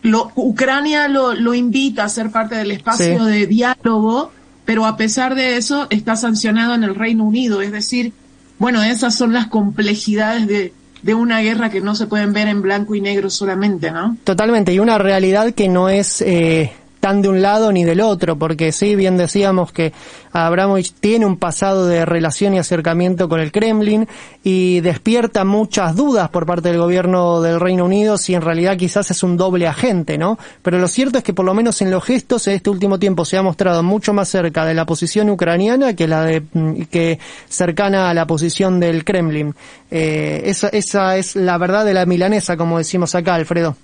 lo, 0.03 0.31
Ucrania 0.37 1.09
lo, 1.09 1.35
lo, 1.35 1.55
invita 1.55 2.05
a 2.05 2.09
ser 2.09 2.31
parte 2.31 2.55
del 2.55 2.71
espacio 2.71 3.25
sí. 3.25 3.31
de 3.31 3.47
diálogo, 3.47 4.33
pero 4.65 4.87
a 4.87 4.97
pesar 4.97 5.35
de 5.35 5.57
eso 5.57 5.87
está 5.91 6.17
sancionado 6.17 6.75
en 6.75 6.85
el 6.85 6.95
Reino 6.95 7.25
Unido. 7.25 7.63
Es 7.63 7.73
decir, 7.73 8.13
bueno, 8.59 8.83
esas 8.83 9.15
son 9.15 9.33
las 9.33 9.49
complejidades 9.49 10.47
de, 10.47 10.73
de 11.03 11.15
una 11.15 11.41
guerra 11.41 11.71
que 11.71 11.81
no 11.81 11.95
se 11.95 12.07
pueden 12.07 12.33
ver 12.33 12.49
en 12.49 12.63
blanco 12.63 12.95
y 12.95 13.01
negro 13.01 13.31
solamente, 13.31 13.91
¿no? 13.91 14.17
Totalmente, 14.25 14.73
y 14.73 14.79
una 14.79 14.99
realidad 14.99 15.53
que 15.53 15.69
no 15.69 15.89
es 15.89 16.21
eh, 16.23 16.73
tan 17.01 17.23
de 17.23 17.29
un 17.29 17.43
lado 17.43 17.73
ni 17.73 17.85
del 17.85 18.01
otro, 18.01 18.37
porque 18.37 18.73
sí, 18.73 18.95
bien 18.95 19.17
decíamos 19.17 19.73
que 19.73 19.93
Abramovich 20.33 20.93
tiene 21.01 21.27
un 21.27 21.39
pasado 21.39 21.87
de 21.87 22.05
relación 22.05 22.55
y 22.55 22.59
acercamiento 22.59 23.29
con 23.29 23.41
el 23.41 23.51
Kremlin 23.51 24.07
y 24.45 24.81
despierta 24.81 25.45
muchas 25.45 25.97
dudas 25.97 26.29
por 26.29 26.47
parte 26.47 26.69
del 26.69 26.79
gobierno 26.79 27.41
del 27.41 27.59
Reino 27.59 27.87
Unido 27.87 28.19
si 28.19 28.35
en 28.35 28.43
realidad 28.43 28.77
quizás 28.77 29.11
es 29.11 29.23
un 29.23 29.37
doble 29.37 29.67
agente, 29.67 30.19
¿no? 30.19 30.39
Pero 30.63 30.79
lo 30.79 30.89
cierto 30.89 31.19
es 31.19 31.25
que 31.25 31.33
por 31.33 31.47
lo 31.47 31.55
menos 31.55 31.81
en 31.83 31.91
los 31.91 32.05
gestos 32.05 32.47
en 32.47 32.55
este 32.55 32.71
último 32.71 32.99
tiempo 32.99 33.25
se 33.25 33.39
ha 33.39 33.43
mostrado 33.43 33.83
mucho 33.83 34.13
más 34.13 34.29
cerca 34.29 34.65
de 34.65 34.75
la 34.75 34.85
posición 34.85 35.31
ucraniana 35.31 35.97
que 35.97 36.07
la 36.07 36.23
de 36.23 36.45
que 36.91 37.19
cercana 37.49 38.11
a 38.11 38.15
la 38.15 38.27
posición 38.27 38.79
del 38.79 39.05
Kremlin. 39.05 39.55
Eh, 39.91 40.43
esa, 40.45 40.69
esa 40.69 41.17
es 41.17 41.35
la 41.35 41.59
verdad 41.59 41.85
de 41.85 41.95
la 41.95 42.07
milanesa, 42.07 42.57
como 42.57 42.79
decimos 42.79 43.15
acá, 43.15 43.35
Alfredo. 43.35 43.77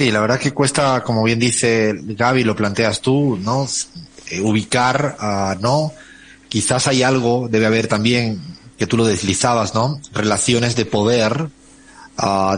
Sí, 0.00 0.10
la 0.10 0.20
verdad 0.20 0.40
que 0.40 0.52
cuesta, 0.52 1.02
como 1.02 1.22
bien 1.22 1.38
dice 1.38 1.92
Gaby, 1.94 2.42
lo 2.42 2.56
planteas 2.56 3.02
tú, 3.02 3.38
¿no? 3.38 3.68
Eh, 4.30 4.40
ubicar, 4.40 5.58
¿no? 5.60 5.92
quizás 6.48 6.86
hay 6.86 7.02
algo, 7.02 7.48
debe 7.50 7.66
haber 7.66 7.86
también, 7.86 8.40
que 8.78 8.86
tú 8.86 8.96
lo 8.96 9.04
deslizabas, 9.04 9.74
¿no? 9.74 10.00
Relaciones 10.14 10.74
de 10.74 10.86
poder, 10.86 11.50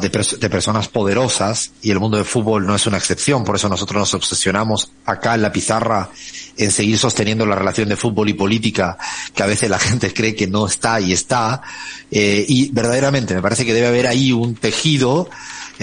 de, 0.01 0.09
de, 0.39 0.51
personas 0.51 0.87
poderosas 0.87 1.73
y 1.83 1.91
el 1.91 1.99
mundo 1.99 2.17
del 2.17 2.27
fútbol 2.27 2.65
no 2.65 2.77
es 2.77 2.87
una 2.87 2.99
excepción. 2.99 3.43
Por 3.43 3.57
eso 3.57 3.69
nosotros 3.69 3.99
nos 3.99 4.15
obsesionamos 4.15 4.93
acá 5.05 5.35
en 5.35 5.43
la 5.43 5.51
pizarra 5.51 6.11
en 6.57 6.71
seguir 6.71 6.97
sosteniendo 6.97 7.45
la 7.45 7.57
relación 7.57 7.89
de 7.89 7.97
fútbol 7.97 8.29
y 8.29 8.35
política 8.35 8.97
que 9.35 9.43
a 9.43 9.47
veces 9.47 9.69
la 9.69 9.81
gente 9.81 10.15
cree 10.15 10.37
que 10.37 10.47
no 10.47 10.69
está 10.69 11.01
y 11.01 11.13
está. 11.13 11.61
Eh, 12.09 12.47
y 12.49 12.71
verdaderamente 12.71 13.35
me 13.35 13.43
parece 13.43 13.67
que 13.67 13.75
debe 13.75 13.89
haber 13.89 14.07
ahí 14.07 14.31
un 14.31 14.55
tejido 14.55 15.29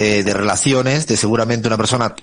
eh, 0.02 0.24
de 0.24 0.34
relaciones 0.34 1.08
de 1.08 1.18
seguramente 1.18 1.68
una 1.68 1.76
persona 1.76 2.16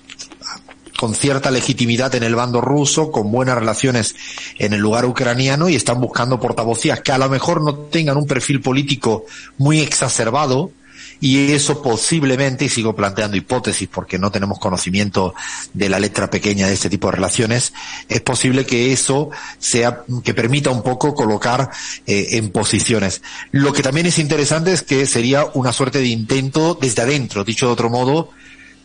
con 0.97 1.13
cierta 1.13 1.51
legitimidad 1.51 2.15
en 2.15 2.23
el 2.23 2.33
bando 2.33 2.59
ruso, 2.59 3.11
con 3.11 3.31
buenas 3.31 3.55
relaciones 3.55 4.15
en 4.57 4.73
el 4.73 4.79
lugar 4.79 5.05
ucraniano 5.05 5.69
y 5.69 5.75
están 5.75 6.01
buscando 6.01 6.39
portavocías 6.39 7.01
que 7.01 7.11
a 7.11 7.19
lo 7.19 7.29
mejor 7.29 7.63
no 7.63 7.75
tengan 7.75 8.17
un 8.17 8.25
perfil 8.25 8.61
político 8.61 9.25
muy 9.59 9.79
exacerbado, 9.81 10.71
y 11.19 11.51
eso 11.51 11.81
posiblemente, 11.81 12.65
y 12.65 12.69
sigo 12.69 12.95
planteando 12.95 13.37
hipótesis 13.37 13.87
porque 13.91 14.19
no 14.19 14.31
tenemos 14.31 14.59
conocimiento 14.59 15.33
de 15.73 15.89
la 15.89 15.99
letra 15.99 16.29
pequeña 16.29 16.67
de 16.67 16.73
este 16.73 16.89
tipo 16.89 17.07
de 17.07 17.13
relaciones, 17.13 17.73
es 18.07 18.21
posible 18.21 18.65
que 18.65 18.93
eso 18.93 19.29
sea, 19.57 20.03
que 20.23 20.33
permita 20.33 20.69
un 20.69 20.83
poco 20.83 21.13
colocar 21.15 21.69
eh, 22.05 22.27
en 22.31 22.51
posiciones. 22.51 23.21
Lo 23.51 23.73
que 23.73 23.83
también 23.83 24.07
es 24.07 24.19
interesante 24.19 24.73
es 24.73 24.81
que 24.81 25.05
sería 25.05 25.45
una 25.53 25.73
suerte 25.73 25.99
de 25.99 26.07
intento 26.07 26.77
desde 26.79 27.01
adentro, 27.01 27.43
dicho 27.43 27.67
de 27.67 27.73
otro 27.73 27.89
modo, 27.89 28.29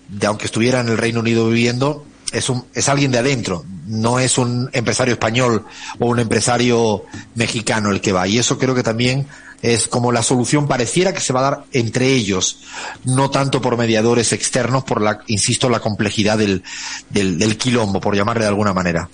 de 0.08 0.26
aunque 0.26 0.46
estuviera 0.46 0.80
en 0.80 0.88
el 0.88 0.98
Reino 0.98 1.20
Unido 1.20 1.48
viviendo, 1.48 2.04
es 2.32 2.48
un, 2.48 2.64
es 2.74 2.88
alguien 2.88 3.12
de 3.12 3.18
adentro, 3.18 3.64
no 3.86 4.18
es 4.18 4.38
un 4.38 4.70
empresario 4.72 5.14
español 5.14 5.66
o 5.98 6.06
un 6.06 6.18
empresario 6.18 7.04
mexicano 7.34 7.90
el 7.90 8.00
que 8.00 8.12
va. 8.12 8.26
Y 8.26 8.38
eso 8.38 8.58
creo 8.58 8.74
que 8.74 8.82
también 8.82 9.26
es 9.62 9.86
como 9.86 10.12
la 10.12 10.22
solución 10.22 10.66
pareciera 10.66 11.14
que 11.14 11.20
se 11.20 11.32
va 11.32 11.40
a 11.40 11.50
dar 11.50 11.64
entre 11.72 12.08
ellos, 12.08 12.60
no 13.04 13.30
tanto 13.30 13.62
por 13.62 13.78
mediadores 13.78 14.32
externos, 14.32 14.84
por 14.84 15.00
la, 15.00 15.20
insisto, 15.28 15.70
la 15.70 15.80
complejidad 15.80 16.36
del, 16.36 16.62
del, 17.10 17.38
del 17.38 17.56
quilombo, 17.56 18.00
por 18.00 18.16
llamarle 18.16 18.42
de 18.42 18.48
alguna 18.48 18.74
manera. 18.74 19.08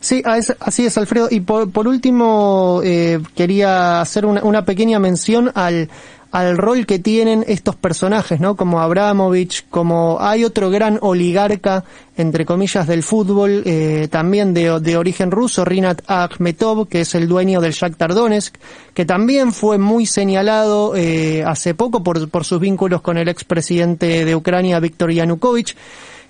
Sí, 0.00 0.22
así 0.24 0.86
es, 0.86 0.96
Alfredo. 0.98 1.26
Y 1.30 1.40
por, 1.40 1.70
por 1.70 1.88
último, 1.88 2.80
eh, 2.84 3.18
quería 3.34 4.00
hacer 4.00 4.24
una, 4.24 4.44
una 4.44 4.64
pequeña 4.64 5.00
mención 5.00 5.50
al, 5.54 5.90
al 6.36 6.58
rol 6.58 6.84
que 6.84 6.98
tienen 6.98 7.46
estos 7.48 7.76
personajes, 7.76 8.40
¿no? 8.40 8.56
Como 8.56 8.82
Abramovich, 8.82 9.64
como 9.70 10.18
hay 10.20 10.44
otro 10.44 10.68
gran 10.68 10.98
oligarca, 11.00 11.84
entre 12.14 12.44
comillas, 12.44 12.86
del 12.86 13.02
fútbol, 13.02 13.62
eh, 13.64 14.08
también 14.10 14.52
de, 14.52 14.98
origen 14.98 15.30
ruso, 15.30 15.64
Rinat 15.64 16.02
Akhmetov, 16.06 16.88
que 16.88 17.00
es 17.00 17.14
el 17.14 17.26
dueño 17.26 17.62
del 17.62 17.72
Shakhtar 17.72 18.12
Donetsk, 18.12 18.54
que 18.92 19.06
también 19.06 19.54
fue 19.54 19.78
muy 19.78 20.04
señalado 20.04 20.94
eh, 20.94 21.42
hace 21.42 21.72
poco 21.72 22.02
por, 22.02 22.28
por 22.28 22.44
sus 22.44 22.60
vínculos 22.60 23.00
con 23.00 23.16
el 23.16 23.28
expresidente 23.28 24.26
de 24.26 24.36
Ucrania, 24.36 24.78
Viktor 24.78 25.10
Yanukovych 25.12 25.74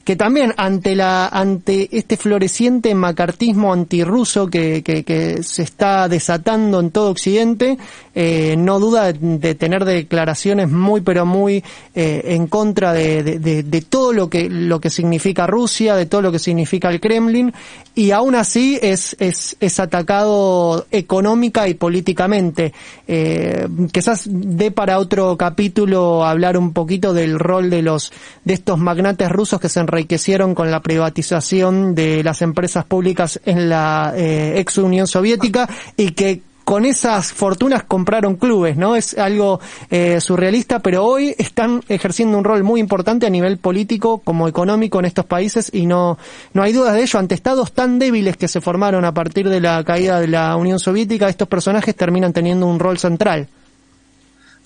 que 0.06 0.14
también 0.14 0.54
ante 0.56 0.94
la 0.94 1.26
ante 1.26 1.88
este 1.90 2.16
floreciente 2.16 2.94
macartismo 2.94 3.72
antirruso 3.72 4.46
que, 4.46 4.84
que, 4.84 5.02
que 5.02 5.42
se 5.42 5.64
está 5.64 6.08
desatando 6.08 6.78
en 6.78 6.92
todo 6.92 7.10
Occidente, 7.10 7.76
eh, 8.14 8.54
no 8.56 8.78
duda 8.78 9.12
de, 9.12 9.54
tener 9.56 9.84
declaraciones 9.84 10.70
muy 10.70 11.00
pero 11.00 11.26
muy 11.26 11.64
eh, 11.96 12.22
en 12.26 12.46
contra 12.46 12.92
de, 12.92 13.24
de, 13.24 13.64
de, 13.64 13.80
todo 13.82 14.12
lo 14.12 14.30
que 14.30 14.48
lo 14.48 14.78
que 14.80 14.90
significa 14.90 15.48
Rusia, 15.48 15.96
de 15.96 16.06
todo 16.06 16.22
lo 16.22 16.30
que 16.30 16.38
significa 16.38 16.88
el 16.88 17.00
Kremlin, 17.00 17.52
y 17.96 18.12
aún 18.12 18.36
así 18.36 18.78
es 18.80 19.16
es, 19.18 19.56
es 19.58 19.80
atacado 19.80 20.86
económica 20.92 21.66
y 21.66 21.74
políticamente. 21.74 22.72
Eh, 23.08 23.66
quizás 23.90 24.28
dé 24.30 24.70
para 24.70 25.00
otro 25.00 25.36
capítulo 25.36 26.24
hablar 26.24 26.56
un 26.56 26.72
poquito 26.72 27.12
del 27.12 27.40
rol 27.40 27.70
de 27.70 27.82
los 27.82 28.12
de 28.44 28.54
estos 28.54 28.78
magnates 28.78 29.28
rusos 29.32 29.58
que 29.60 29.68
se 29.68 29.80
enriquecieron 29.96 30.54
con 30.54 30.70
la 30.70 30.80
privatización 30.80 31.94
de 31.94 32.22
las 32.22 32.42
empresas 32.42 32.84
públicas 32.84 33.40
en 33.44 33.68
la 33.68 34.12
eh, 34.14 34.58
ex 34.58 34.78
Unión 34.78 35.06
Soviética 35.06 35.68
y 35.96 36.10
que 36.10 36.42
con 36.64 36.84
esas 36.84 37.32
fortunas 37.32 37.84
compraron 37.84 38.34
clubes, 38.34 38.76
¿no? 38.76 38.96
Es 38.96 39.16
algo 39.16 39.60
eh, 39.88 40.20
surrealista, 40.20 40.80
pero 40.80 41.04
hoy 41.04 41.32
están 41.38 41.80
ejerciendo 41.88 42.36
un 42.36 42.42
rol 42.44 42.64
muy 42.64 42.80
importante 42.80 43.24
a 43.24 43.30
nivel 43.30 43.58
político 43.58 44.18
como 44.18 44.48
económico 44.48 44.98
en 44.98 45.04
estos 45.04 45.24
países 45.24 45.70
y 45.72 45.86
no, 45.86 46.18
no 46.54 46.62
hay 46.62 46.72
dudas 46.72 46.94
de 46.94 47.02
ello. 47.02 47.18
Ante 47.20 47.36
estados 47.36 47.72
tan 47.72 48.00
débiles 48.00 48.36
que 48.36 48.48
se 48.48 48.60
formaron 48.60 49.04
a 49.04 49.14
partir 49.14 49.48
de 49.48 49.60
la 49.60 49.82
caída 49.84 50.20
de 50.20 50.26
la 50.26 50.56
Unión 50.56 50.80
Soviética, 50.80 51.28
estos 51.28 51.46
personajes 51.46 51.94
terminan 51.94 52.32
teniendo 52.32 52.66
un 52.66 52.80
rol 52.80 52.98
central. 52.98 53.48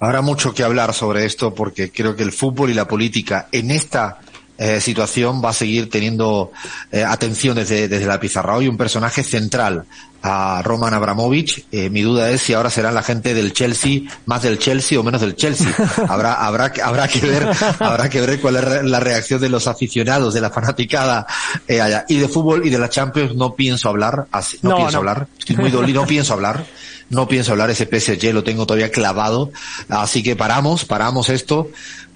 Habrá 0.01 0.23
mucho 0.23 0.55
que 0.55 0.64
hablar 0.64 0.95
sobre 0.95 1.27
esto 1.27 1.55
porque 1.55 1.93
creo 1.93 2.16
que 2.16 2.23
el 2.23 2.33
fútbol 2.33 2.71
y 2.71 2.75
la 2.75 2.88
política 2.88 3.49
en 3.53 3.71
esta 3.71 4.21
eh, 4.61 4.79
situación 4.79 5.42
va 5.42 5.51
a 5.51 5.55
seguir 5.55 5.88
teniendo 5.88 6.53
eh, 6.92 7.03
atención 7.03 7.57
desde, 7.57 7.88
desde 7.88 8.05
la 8.05 8.20
pizarra. 8.20 8.57
Hoy 8.57 8.68
un 8.68 8.77
personaje 8.77 9.23
central 9.23 9.87
a 10.23 10.61
Roman 10.62 10.92
Abramovich. 10.92 11.64
Eh, 11.73 11.88
mi 11.88 12.03
duda 12.03 12.31
es 12.31 12.42
si 12.42 12.53
ahora 12.53 12.68
serán 12.68 12.94
la 12.94 13.03
gente 13.03 13.33
del 13.33 13.55
Chelsea 13.55 14.03
más 14.27 14.42
del 14.42 14.59
Chelsea 14.59 15.01
o 15.01 15.03
menos 15.03 15.23
del 15.23 15.35
Chelsea. 15.35 15.73
Habrá, 16.09 16.35
habrá, 16.35 16.73
habrá 16.85 17.09
que 17.09 17.20
ver, 17.20 17.49
habrá 17.79 18.11
que 18.11 18.20
ver 18.20 18.38
cuál 18.38 18.57
es 18.57 18.85
la 18.85 19.01
reacción 19.01 19.40
de 19.40 19.49
los 19.49 19.66
aficionados, 19.66 20.35
de 20.35 20.42
la 20.42 20.51
fanaticada 20.51 21.27
eh, 21.66 21.81
allá. 21.81 22.05
Y 22.07 22.18
de 22.18 22.29
fútbol 22.29 22.66
y 22.66 22.70
de 22.70 22.79
la 22.79 22.90
Champions 22.90 23.35
no 23.35 23.55
pienso 23.55 23.88
hablar, 23.88 24.27
así, 24.31 24.59
no, 24.61 24.70
no 24.70 24.77
pienso 24.77 24.92
no. 24.92 24.99
hablar. 24.99 25.27
Estoy 25.38 25.57
muy 25.57 25.70
dolido, 25.70 26.03
no 26.03 26.07
pienso 26.07 26.35
hablar. 26.35 26.66
No 27.11 27.29
pienso 27.29 27.53
hablar 27.53 27.70
ese 27.70 27.87
PSG, 27.87 28.33
lo 28.33 28.44
tengo 28.44 28.66
todavía 28.66 28.90
clavado. 28.90 29.53
Así 29.88 30.23
que 30.23 30.37
paramos, 30.37 30.85
paramos 30.85 31.29
esto 31.29 31.70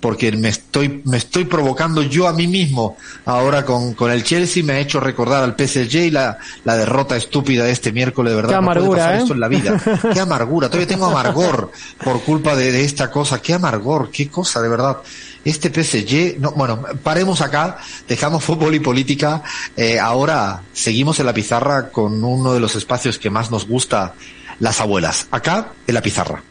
porque 0.04 0.32
me 0.32 0.50
estoy, 0.50 1.00
me 1.06 1.16
estoy 1.16 1.46
provocando 1.46 2.02
yo 2.02 2.28
a 2.28 2.34
mí 2.34 2.46
mismo 2.46 2.96
ahora 3.24 3.64
con, 3.64 3.94
con 3.94 4.10
el 4.10 4.22
Chelsea, 4.22 4.62
me 4.62 4.74
ha 4.74 4.78
hecho 4.78 5.00
recordar 5.00 5.42
al 5.42 5.56
PSG 5.56 5.94
y 5.94 6.10
la, 6.10 6.36
la 6.64 6.76
derrota 6.76 7.16
estúpida 7.16 7.64
de 7.64 7.72
este 7.72 7.90
miércoles, 7.90 8.32
de 8.32 8.36
verdad. 8.36 8.50
Qué 8.50 8.56
amargura, 8.56 8.82
no 8.82 8.86
puede 8.86 9.00
pasar 9.00 9.14
¿eh? 9.14 9.22
esto 9.22 9.32
en 9.32 9.40
la 9.40 9.48
vida. 9.48 9.82
Qué 10.12 10.20
amargura, 10.20 10.68
todavía 10.68 10.88
tengo 10.88 11.06
amargor 11.06 11.70
por 12.04 12.20
culpa 12.20 12.54
de, 12.54 12.70
de 12.70 12.84
esta 12.84 13.10
cosa, 13.10 13.40
qué 13.40 13.54
amargor, 13.54 14.10
qué 14.10 14.28
cosa, 14.28 14.60
de 14.60 14.68
verdad 14.68 14.98
este 15.44 15.70
PSG, 15.70 16.38
no, 16.40 16.52
bueno, 16.52 16.82
paremos 17.02 17.40
acá, 17.40 17.78
dejamos 18.08 18.42
fútbol 18.42 18.74
y 18.74 18.80
política, 18.80 19.42
eh, 19.76 19.98
ahora 19.98 20.62
seguimos 20.72 21.20
en 21.20 21.26
la 21.26 21.34
pizarra 21.34 21.90
con 21.90 22.24
uno 22.24 22.54
de 22.54 22.60
los 22.60 22.74
espacios 22.76 23.18
que 23.18 23.30
más 23.30 23.50
nos 23.50 23.66
gusta 23.66 24.14
las 24.64 24.80
abuelas, 24.80 25.28
acá 25.30 25.68
en 25.86 25.94
la 25.94 26.00
pizarra. 26.00 26.42